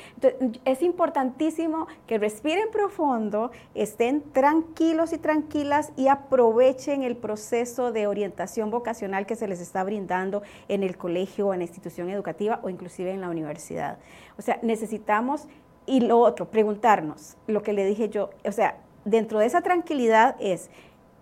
es 0.65 0.83
importantísimo 0.83 1.87
que 2.07 2.19
respiren 2.19 2.71
profundo, 2.71 3.51
estén 3.75 4.23
tranquilos 4.33 5.13
y 5.13 5.19
tranquilas 5.19 5.93
y 5.97 6.09
aprovechen 6.09 7.03
el 7.03 7.17
proceso 7.17 7.93
de 7.93 8.07
orientación 8.07 8.71
vocacional 8.71 9.27
que 9.27 9.37
se 9.37 9.49
les 9.49 9.61
está 9.61 9.85
brindando 9.85 10.43
en 10.69 10.83
el 10.83 10.97
colegio, 10.97 11.53
en 11.53 11.61
la 11.61 11.65
institución 11.65 12.11
educativa 12.11 12.61
o 12.63 12.71
inclusive 12.71 13.13
en 13.13 13.21
la 13.21 13.29
universidad. 13.29 13.99
O 14.39 14.43
sea, 14.43 14.59
necesitamos 14.63 15.49
y 15.87 16.01
lo 16.01 16.19
otro, 16.19 16.47
preguntarnos, 16.47 17.37
lo 17.47 17.63
que 17.63 17.73
le 17.73 17.85
dije 17.85 18.09
yo, 18.09 18.31
o 18.45 18.53
sea, 18.53 18.79
dentro 19.05 19.39
de 19.39 19.47
esa 19.47 19.63
tranquilidad 19.63 20.37
es, 20.41 20.69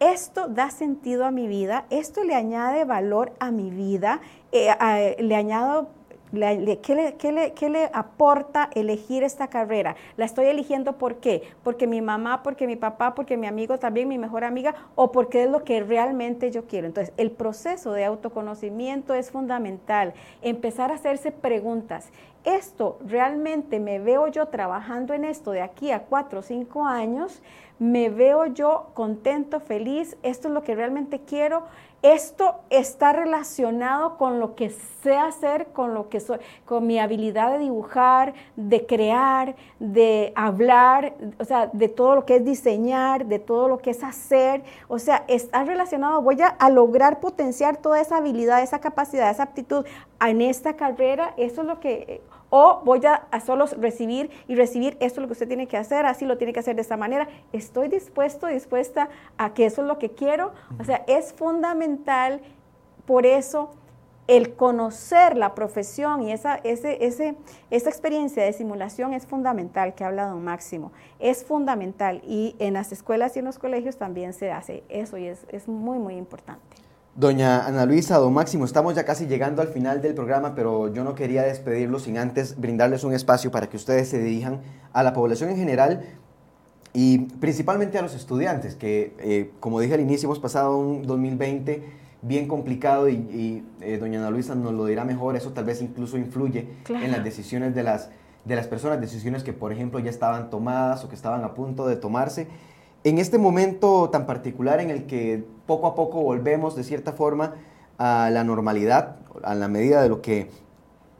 esto 0.01 0.49
da 0.49 0.71
sentido 0.71 1.25
a 1.25 1.31
mi 1.31 1.47
vida, 1.47 1.87
esto 1.91 2.25
le 2.25 2.35
añade 2.35 2.85
valor 2.85 3.33
a 3.39 3.51
mi 3.51 3.71
vida, 3.71 4.21
eh, 4.53 5.17
le 5.21 5.37
añado 5.37 5.89
¿qué, 6.83 7.69
le, 7.71 7.91
aporta 7.93 8.71
elegir 8.75 9.23
esta 9.23 9.49
carrera? 9.49 9.97
¿La 10.17 10.25
estoy 10.25 10.47
eligiendo 10.47 10.99
por 10.99 11.17
qué? 11.17 11.43
¿Porque 11.63 11.87
mi 11.87 12.01
mamá, 12.01 12.43
porque 12.43 12.67
mi 12.67 12.77
papá, 12.77 13.15
porque 13.15 13.37
mi 13.37 13.47
amigo 13.47 13.79
también, 13.79 14.09
mi 14.09 14.19
mejor 14.19 14.45
amiga, 14.45 14.75
o 14.95 15.13
porque 15.13 15.45
es 15.45 15.51
lo 15.51 15.65
que 15.65 15.83
realmente 15.83 16.51
yo 16.51 16.67
quiero? 16.67 16.87
Entonces, 16.87 17.15
el 17.17 17.31
proceso 17.31 17.93
de 17.93 18.05
autoconocimiento 18.05 19.15
es 19.15 19.31
fundamental. 19.31 20.15
Empezar 20.43 20.91
a 20.91 20.95
hacerse 20.95 21.31
preguntas. 21.31 22.11
¿Esto 22.45 22.99
realmente 23.07 23.81
me 23.81 23.99
veo 23.99 24.29
yo 24.29 24.49
trabajando 24.49 25.15
en 25.15 25.25
esto 25.25 25.51
de 25.51 25.63
aquí 25.63 25.93
a 25.93 26.03
cuatro 26.03 26.41
o 26.41 26.43
cinco 26.43 26.85
años? 26.85 27.43
¿Me 27.79 28.11
veo 28.11 28.47
yo 28.47 28.91
contento, 28.93 29.61
feliz? 29.61 30.19
¿Esto 30.23 30.49
es 30.49 30.55
lo 30.55 30.63
que 30.63 30.75
realmente 30.75 31.21
quiero? 31.21 31.65
Esto 32.05 32.57
está 32.69 33.15
relacionado 33.15 34.19
con 34.19 34.39
lo 34.39 34.55
que 34.55 34.69
sé 34.69 35.17
hacer, 35.17 35.69
con 35.69 35.95
lo 35.95 36.11
que 36.11 36.21
soy, 36.21 36.37
con 36.67 36.87
mi 36.87 36.99
habilidad 36.99 37.53
de 37.53 37.61
dibujar, 37.61 38.35
de 38.57 38.85
crear, 38.85 39.57
de 39.79 40.31
hablar, 40.37 41.15
o 41.39 41.47
sea, 41.47 41.69
de 41.73 41.89
todo 41.89 42.15
lo 42.15 42.27
que 42.27 42.37
es 42.37 42.45
diseñar, 42.45 43.25
de 43.25 43.39
todo 43.39 43.69
lo 43.69 43.79
que 43.79 43.89
es 43.89 44.05
hacer. 44.05 44.65
O 44.87 44.99
sea, 44.99 45.25
está 45.29 45.65
relacionado, 45.65 46.21
voy 46.21 46.37
a, 46.43 46.69
lograr 46.69 47.21
potenciar 47.21 47.79
toda 47.79 47.99
esa 48.03 48.19
habilidad, 48.19 48.63
esa 48.63 48.81
capacidad, 48.81 49.31
esa 49.31 49.45
aptitud 49.45 49.87
en 50.21 50.43
esta 50.43 50.77
carrera. 50.77 51.33
Eso 51.39 51.63
es 51.63 51.67
lo 51.67 51.81
que 51.81 52.21
o 52.57 52.83
voy 52.85 53.01
a, 53.05 53.41
solo 53.41 53.67
recibir 53.67 54.31
y 54.47 54.55
recibir 54.55 54.97
esto 55.01 55.19
es 55.19 55.23
lo 55.23 55.27
que 55.27 55.33
usted 55.33 55.49
tiene 55.49 55.67
que 55.67 55.77
hacer, 55.77 56.07
así 56.07 56.25
lo 56.25 56.39
tiene 56.39 56.53
que 56.53 56.61
hacer 56.61 56.77
de 56.77 56.83
esta 56.83 56.97
manera. 56.97 57.27
Estoy 57.53 57.89
dispuesto, 57.89 58.47
dispuesta 58.47 59.09
a 59.37 59.55
que 59.55 59.67
eso 59.67 59.83
es 59.83 59.89
lo 59.89 59.99
que 59.99 60.11
quiero. 60.11 60.53
O 60.79 60.85
sea, 60.85 61.03
es 61.09 61.33
fundamental 61.33 62.43
por 63.07 63.27
eso 63.27 63.71
el 64.29 64.55
conocer 64.55 65.37
la 65.37 65.57
profesión 65.57 66.23
y 66.23 66.31
esa, 66.31 66.55
ese, 66.63 67.05
ese, 67.05 67.35
esa 67.73 67.91
experiencia 67.91 68.45
de 68.45 68.53
simulación 68.53 69.15
es 69.15 69.27
fundamental, 69.27 69.97
que 69.97 70.05
ha 70.05 70.07
hablado 70.07 70.37
Máximo, 70.37 70.93
es 71.19 71.45
fundamental 71.45 72.23
y 72.25 72.55
en 72.61 72.75
las 72.75 72.93
escuelas 72.93 73.35
y 73.35 73.41
en 73.41 73.47
los 73.47 73.59
colegios 73.59 73.97
también 73.97 74.33
se 74.33 74.53
hace 74.53 74.85
eso 74.89 75.19
y 75.19 75.27
es, 75.27 75.45
es 75.49 75.67
muy, 75.67 75.99
muy 75.99 76.15
importante. 76.15 76.74
Doña 77.17 77.65
Ana 77.65 77.87
Luisa, 77.87 78.19
don 78.19 78.35
Máximo, 78.35 78.65
estamos 78.65 78.97
ya 78.97 79.05
casi 79.05 79.27
llegando 79.27 79.63
al 79.63 79.69
final 79.69 80.03
del 80.03 80.15
programa, 80.15 80.57
pero 80.57 80.93
yo 80.93 81.05
no 81.05 81.15
quería 81.15 81.45
despedirlo 81.45 82.01
sin 82.01 82.19
antes 82.19 82.59
brindarles 82.59 83.05
un 83.05 83.15
espacio 83.15 83.53
para 83.53 83.69
que 83.69 83.77
ustedes 83.77 84.09
se 84.09 84.19
dirijan 84.19 84.63
a 84.93 85.05
la 85.05 85.13
población 85.13 85.51
en 85.51 85.57
general 85.57 86.03
y 86.93 87.19
principalmente 87.19 87.99
a 87.99 88.03
los 88.03 88.17
estudiantes, 88.17 88.75
que 88.75 89.15
eh, 89.21 89.53
como 89.61 89.79
dije 89.79 89.95
al 89.95 90.01
inicio, 90.01 90.27
hemos 90.27 90.41
pasado 90.41 90.77
un 90.77 91.07
2020 91.07 91.85
bien 92.23 92.49
complicado 92.49 93.09
y, 93.09 93.63
eh, 93.81 93.99
doña 93.99 94.19
Ana 94.19 94.31
Luisa 94.31 94.57
nos 94.57 94.73
lo 94.73 94.85
dirá 94.87 95.05
mejor, 95.05 95.37
eso 95.37 95.53
tal 95.53 95.67
vez 95.67 95.83
incluso 95.83 96.19
influye 96.19 96.67
en 96.89 97.13
las 97.13 97.23
decisiones 97.23 97.77
de 97.77 97.85
las, 97.85 98.11
de 98.45 98.57
las 98.57 98.67
personas, 98.67 99.01
decisiones 99.01 99.45
que 99.45 99.53
por 99.53 99.73
ejemplo 99.73 100.01
ya 100.01 100.11
estaban 100.11 100.51
tomadas 100.51 101.05
o 101.05 101.09
que 101.09 101.15
estaban 101.15 101.45
a 101.45 101.55
punto 101.55 101.87
de 101.87 101.95
tomarse. 101.95 102.49
En 103.05 103.19
este 103.19 103.37
momento 103.37 104.09
tan 104.09 104.25
particular 104.25 104.81
en 104.81 104.89
el 104.89 105.05
que 105.05 105.45
poco 105.67 105.87
a 105.87 105.95
poco 105.95 106.23
volvemos 106.23 106.75
de 106.75 106.85
cierta 106.85 107.13
forma 107.13 107.55
a 107.99 108.31
la 108.33 108.45
normalidad, 108.45 109.17
a 109.43 109.55
la 109.55 109.69
medida 109.69 110.03
de 110.03 110.09
lo 110.09 110.23
que, 110.23 110.49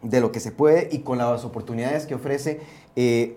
de 0.01 0.23
lo 0.23 0.33
que 0.33 0.41
se 0.41 0.51
puede 0.51 0.89
y 0.91 1.01
con 1.01 1.19
las 1.19 1.45
oportunidades 1.45 2.07
que 2.07 2.15
ofrece 2.15 2.63
eh, 2.97 3.35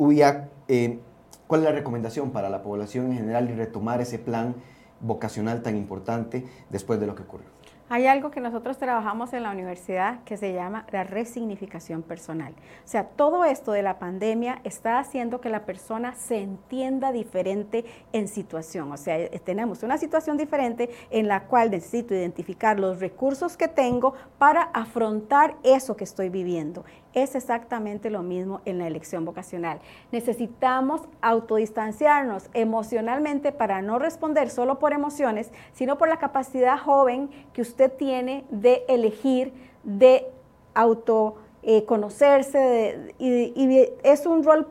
eh, 0.69 0.99
¿cuál 1.45 1.61
es 1.61 1.65
la 1.65 1.73
recomendación 1.73 2.31
para 2.31 2.49
la 2.49 2.61
población 2.63 3.11
en 3.11 3.17
general 3.17 3.49
y 3.49 3.53
retomar 3.53 3.99
ese 3.99 4.17
plan 4.17 4.55
vocacional 5.01 5.61
tan 5.61 5.75
importante 5.75 6.45
después 6.69 7.01
de 7.01 7.07
lo 7.07 7.15
que 7.15 7.23
ocurrió? 7.23 7.56
Hay 7.89 8.05
algo 8.05 8.31
que 8.31 8.41
nosotros 8.41 8.77
trabajamos 8.77 9.31
en 9.31 9.43
la 9.43 9.51
universidad 9.51 10.21
que 10.25 10.35
se 10.35 10.51
llama 10.51 10.85
la 10.91 11.05
resignificación 11.05 12.03
personal. 12.03 12.51
O 12.83 12.87
sea, 12.87 13.05
todo 13.05 13.45
esto 13.45 13.71
de 13.71 13.81
la 13.81 13.97
pandemia 13.97 14.59
está 14.65 14.99
haciendo 14.99 15.39
que 15.39 15.47
la 15.47 15.63
persona 15.63 16.13
se 16.13 16.41
entienda 16.41 17.13
diferente 17.13 17.85
en 18.11 18.27
situación. 18.27 18.91
O 18.91 18.97
sea, 18.97 19.17
eh, 19.17 19.41
tenemos 19.41 19.83
una 19.83 19.97
situación 19.97 20.35
diferente 20.35 20.89
en 21.11 21.29
la 21.29 21.45
cual 21.45 21.71
necesito 21.71 22.13
identificar 22.13 22.77
los 22.77 22.99
recursos 22.99 23.55
que 23.55 23.69
tengo 23.69 24.15
para 24.37 24.63
afrontar 24.63 25.55
eso 25.63 25.95
que 25.95 26.03
estoy 26.03 26.27
viviendo. 26.27 26.83
Es 27.13 27.35
exactamente 27.35 28.09
lo 28.09 28.21
mismo 28.21 28.61
en 28.65 28.79
la 28.79 28.87
elección 28.87 29.23
vocacional. 29.23 29.79
Necesitamos 30.11 31.01
autodistanciarnos 31.21 32.49
emocionalmente 32.53 33.53
para 33.53 33.81
no 33.81 33.97
responder 33.97 34.49
solo 34.49 34.77
por 34.77 34.91
emociones, 34.91 35.51
sino 35.71 35.97
por 35.97 36.09
la 36.09 36.17
capacidad 36.17 36.77
joven 36.77 37.29
que 37.53 37.61
usted 37.61 37.76
tiene 37.97 38.43
de 38.49 38.83
elegir, 38.87 39.53
de 39.83 40.25
autoconocerse, 40.73 43.13
y, 43.19 43.89
es 44.03 44.25
un 44.25 44.43
rol 44.43 44.67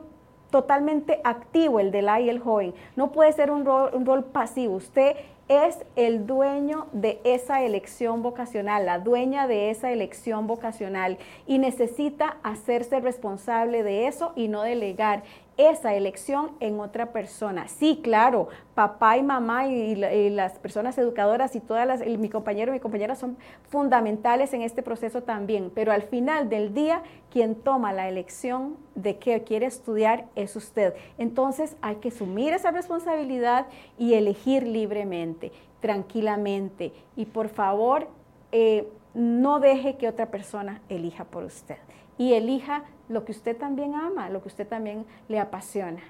totalmente 0.51 1.19
activo 1.23 1.79
el 1.79 1.91
de 1.91 2.01
la 2.01 2.19
y 2.21 2.29
el 2.29 2.39
joven. 2.39 2.73
No 2.95 3.11
puede 3.11 3.31
ser 3.33 3.51
un 3.51 3.65
rol, 3.65 3.91
un 3.93 4.05
rol 4.05 4.23
pasivo. 4.25 4.75
Usted 4.75 5.15
es 5.47 5.77
el 5.95 6.27
dueño 6.27 6.87
de 6.91 7.21
esa 7.23 7.63
elección 7.63 8.21
vocacional, 8.21 8.85
la 8.85 8.99
dueña 8.99 9.47
de 9.47 9.69
esa 9.69 9.91
elección 9.91 10.45
vocacional 10.45 11.17
y 11.45 11.57
necesita 11.57 12.37
hacerse 12.43 12.99
responsable 12.99 13.83
de 13.83 14.07
eso 14.07 14.33
y 14.35 14.49
no 14.49 14.63
delegar 14.63 15.23
esa 15.57 15.95
elección 15.95 16.51
en 16.59 16.79
otra 16.79 17.11
persona. 17.11 17.67
Sí, 17.67 17.99
claro, 18.03 18.47
papá 18.75 19.17
y 19.17 19.23
mamá 19.23 19.67
y, 19.67 19.95
las 20.29 20.59
personas 20.59 20.97
educadoras 20.97 21.55
y 21.55 21.59
todas 21.59 21.87
las, 21.87 22.05
mi 22.05 22.29
compañero 22.29 22.71
y 22.71 22.75
mi 22.75 22.79
compañera 22.79 23.15
son 23.15 23.37
fundamentales 23.69 24.53
en 24.53 24.61
este 24.61 24.83
proceso 24.83 25.23
también, 25.23 25.71
pero 25.73 25.91
al 25.91 26.03
final 26.03 26.47
del 26.49 26.73
día 26.73 27.01
quien 27.31 27.55
toma 27.55 27.91
la 27.91 28.07
elección 28.07 28.77
de 28.95 29.17
qué 29.17 29.43
quiere 29.43 29.65
estudiar 29.65 30.25
es 30.35 30.55
usted. 30.55 30.93
Entonces 31.17 31.75
hay 31.81 31.95
que 31.95 32.09
asumir 32.09 32.53
esa 32.53 32.71
responsabilidad 32.71 33.65
y 33.97 34.13
elegir 34.13 34.63
libremente, 34.63 35.51
tranquilamente 35.79 36.93
y 37.15 37.25
por 37.25 37.49
favor 37.49 38.07
eh, 38.51 38.87
no 39.15 39.59
deje 39.59 39.97
que 39.97 40.07
otra 40.07 40.27
persona 40.27 40.81
elija 40.89 41.25
por 41.25 41.43
usted 41.43 41.77
y 42.17 42.33
elija 42.33 42.85
lo 43.09 43.25
que 43.25 43.31
usted 43.31 43.57
también 43.57 43.95
ama, 43.95 44.29
lo 44.29 44.41
que 44.41 44.49
usted 44.49 44.67
también 44.67 45.05
le 45.27 45.39
apasiona. 45.39 46.01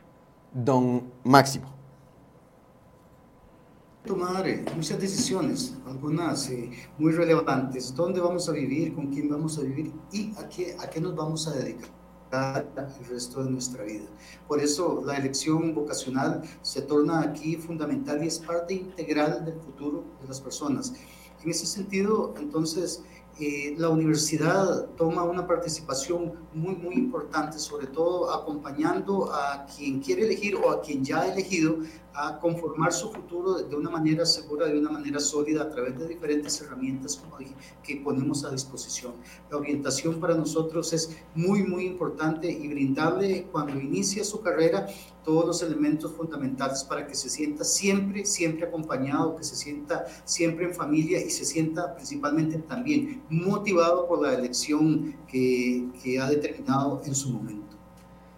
Don 0.53 1.11
Máximo. 1.23 1.67
Tomar 4.05 4.45
muchas 4.75 4.99
decisiones, 5.01 5.75
algunas 5.85 6.49
eh, 6.49 6.71
muy 6.97 7.11
relevantes, 7.11 7.93
dónde 7.93 8.21
vamos 8.21 8.47
a 8.47 8.53
vivir, 8.53 8.95
con 8.95 9.07
quién 9.07 9.27
vamos 9.27 9.57
a 9.59 9.61
vivir 9.61 9.91
y 10.13 10.33
a 10.37 10.47
qué, 10.47 10.77
a 10.79 10.89
qué 10.89 11.01
nos 11.01 11.13
vamos 11.13 11.45
a 11.47 11.51
dedicar 11.51 11.89
el 12.31 13.05
resto 13.09 13.43
de 13.43 13.51
nuestra 13.51 13.83
vida. 13.83 14.05
Por 14.47 14.59
eso 14.61 15.01
la 15.05 15.17
elección 15.17 15.73
vocacional 15.73 16.41
se 16.61 16.81
torna 16.81 17.21
aquí 17.21 17.55
fundamental 17.55 18.23
y 18.23 18.27
es 18.27 18.39
parte 18.39 18.73
integral 18.73 19.45
del 19.45 19.59
futuro 19.59 20.03
de 20.21 20.27
las 20.27 20.41
personas. 20.41 20.93
En 21.43 21.49
ese 21.49 21.65
sentido, 21.65 22.33
entonces, 22.39 23.03
eh, 23.39 23.75
la 23.77 23.89
universidad 23.89 24.87
toma 24.97 25.23
una 25.23 25.45
participación 25.45 26.33
muy, 26.53 26.75
muy 26.75 26.95
importante, 26.95 27.59
sobre 27.59 27.85
todo 27.87 28.33
acompañando 28.33 29.31
a 29.31 29.65
quien 29.65 29.99
quiere 29.99 30.23
elegir 30.23 30.55
o 30.55 30.71
a 30.71 30.81
quien 30.81 31.05
ya 31.05 31.21
ha 31.21 31.31
elegido 31.31 31.77
a 32.15 32.39
conformar 32.39 32.91
su 32.91 33.11
futuro 33.11 33.53
de 33.59 33.75
una 33.75 33.91
manera 33.91 34.25
segura, 34.25 34.65
de 34.65 34.79
una 34.79 34.89
manera 34.89 35.19
sólida, 35.19 35.61
a 35.63 35.69
través 35.69 35.99
de 35.99 36.07
diferentes 36.07 36.59
herramientas 36.61 37.17
como 37.17 37.37
dije, 37.37 37.53
que 37.83 37.97
ponemos 37.97 38.43
a 38.43 38.49
disposición. 38.49 39.13
La 39.51 39.57
orientación 39.57 40.19
para 40.19 40.33
nosotros 40.33 40.91
es 40.93 41.15
muy, 41.35 41.61
muy 41.61 41.85
importante 41.85 42.49
y 42.51 42.67
brindarle 42.67 43.47
cuando 43.51 43.79
inicia 43.79 44.23
su 44.23 44.41
carrera 44.41 44.87
todos 45.27 45.45
los 45.45 45.61
elementos 45.61 46.13
fundamentales 46.13 46.85
para 46.85 47.05
que 47.05 47.13
se 47.13 47.29
sienta 47.29 47.65
siempre, 47.65 48.25
siempre 48.25 48.65
acompañado, 48.65 49.35
que 49.35 49.43
se 49.43 49.57
sienta 49.57 50.05
siempre 50.23 50.67
en 50.67 50.73
familia 50.73 51.19
y 51.19 51.29
se 51.29 51.43
sienta 51.43 51.93
principalmente 51.95 52.59
también 52.59 53.21
motivado 53.29 54.07
por 54.07 54.21
la 54.21 54.33
elección 54.33 55.17
que, 55.27 55.89
ha 56.21 56.29
determinado 56.29 57.01
en 57.05 57.13
su 57.13 57.29
momento. 57.29 57.75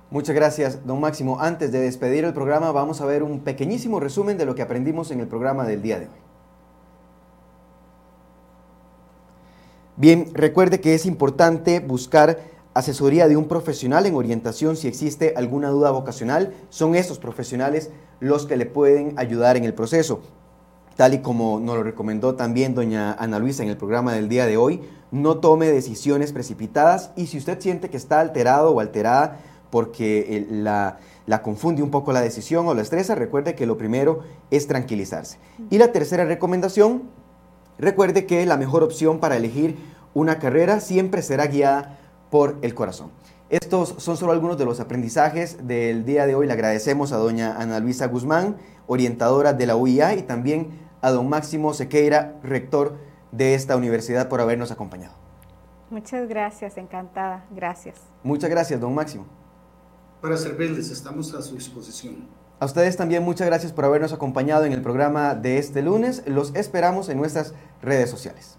Muchas 0.10 0.34
gracias, 0.34 0.84
don 0.84 1.00
Máximo. 1.00 1.40
Antes 1.40 1.72
de 1.72 1.80
despedir 1.80 2.26
el 2.26 2.34
programa, 2.34 2.72
vamos 2.72 3.02
a 3.02 3.06
ver 3.06 3.22
un 3.22 3.42
pequeñísimo 3.42 4.00
resumen 4.00 4.40
de 4.40 4.48
lo 4.48 4.56
que 4.56 4.64
aprendimos 4.64 5.12
en 5.12 5.20
el 5.20 5.28
programa 5.28 5.68
del 5.68 5.84
día 5.84 6.00
de 6.00 6.08
hoy. 6.08 6.20
Bien, 9.96 10.32
recuerde 10.34 10.82
que 10.82 10.96
es 10.96 11.06
importante 11.06 11.82
buscar 11.82 12.40
asesoría 12.80 13.28
de 13.28 13.38
un 13.38 13.48
profesional 13.48 14.06
en 14.06 14.16
orientación 14.16 14.76
si 14.76 14.88
existe 14.88 15.34
alguna 15.36 15.70
duda 15.70 15.92
vocacional. 15.92 16.54
Son 16.70 16.96
estos 16.96 17.20
profesionales 17.20 17.92
los 18.20 18.46
que 18.46 18.58
le 18.58 18.66
pueden 18.66 19.14
ayudar 19.18 19.58
en 19.58 19.64
el 19.64 19.74
proceso. 19.74 20.22
Tal 20.96 21.14
y 21.14 21.20
como 21.20 21.60
nos 21.60 21.78
lo 21.78 21.84
recomendó 21.84 22.36
también 22.36 22.76
doña 22.76 23.14
Ana 23.14 23.40
Luisa 23.40 23.64
en 23.64 23.70
el 23.70 23.78
programa 23.78 24.14
del 24.14 24.28
día 24.28 24.46
de 24.46 24.58
hoy, 24.58 24.82
no 25.12 25.38
tome 25.38 25.68
decisiones 25.68 26.34
precipitadas 26.34 27.12
y 27.16 27.28
si 27.28 27.38
usted 27.38 27.60
siente 27.62 27.90
que 27.90 27.98
está 27.98 28.20
alterado 28.20 28.72
o 28.72 28.80
alterada 28.80 29.40
porque 29.70 30.48
la, 30.50 30.98
la, 31.28 31.42
confunde 31.42 31.84
un 31.84 31.92
poco 31.92 32.12
la 32.12 32.22
decisión 32.22 32.68
o 32.68 32.74
la 32.74 32.82
estresa, 32.82 33.14
recuerde 33.16 33.56
que 33.56 33.68
lo 33.68 33.78
primero 33.78 34.24
es 34.50 34.68
tranquilizarse. 34.68 35.38
Y 35.70 35.78
la 35.78 35.92
tercera 35.92 36.26
recomendación, 36.26 37.04
recuerde 37.78 38.26
que 38.26 38.46
la 38.48 38.58
mejor 38.58 38.84
opción 38.84 39.20
para 39.20 39.38
elegir 39.38 39.78
una 40.16 40.40
carrera 40.40 40.80
siempre 40.80 41.22
será 41.22 41.48
guiada 41.48 41.99
por 42.30 42.58
el 42.62 42.74
corazón. 42.74 43.12
Estos 43.50 43.96
son 43.98 44.16
solo 44.16 44.32
algunos 44.32 44.60
de 44.60 44.66
los 44.66 44.80
aprendizajes 44.80 45.66
del 45.68 46.06
día 46.06 46.28
de 46.28 46.36
hoy. 46.36 46.46
Le 46.46 46.54
agradecemos 46.54 47.12
a 47.12 47.18
doña 47.18 47.56
Ana 47.58 47.80
Luisa 47.80 48.06
Guzmán, 48.06 48.58
orientadora 48.86 49.54
de 49.54 49.66
la 49.66 49.76
UIA, 49.76 50.14
y 50.16 50.22
también 50.22 50.70
a 51.02 51.10
don 51.10 51.28
Máximo 51.30 51.74
Sequeira, 51.74 52.36
rector 52.44 52.98
de 53.32 53.56
esta 53.56 53.76
universidad, 53.76 54.30
por 54.30 54.40
habernos 54.40 54.70
acompañado. 54.70 55.16
Muchas 55.90 56.30
gracias, 56.30 56.78
encantada. 56.78 57.46
Gracias. 57.50 57.98
Muchas 58.22 58.52
gracias, 58.52 58.80
don 58.80 58.94
Máximo. 58.94 59.26
Para 60.22 60.38
servirles, 60.38 60.92
estamos 60.92 61.34
a 61.34 61.42
su 61.42 61.56
disposición. 61.56 62.28
A 62.60 62.66
ustedes 62.66 62.98
también 62.98 63.24
muchas 63.24 63.48
gracias 63.48 63.72
por 63.72 63.86
habernos 63.86 64.14
acompañado 64.14 64.66
en 64.66 64.74
el 64.74 64.84
programa 64.84 65.34
de 65.34 65.58
este 65.58 65.82
lunes. 65.82 66.22
Los 66.28 66.54
esperamos 66.56 67.10
en 67.10 67.18
nuestras 67.18 67.56
redes 67.82 68.12
sociales. 68.12 68.59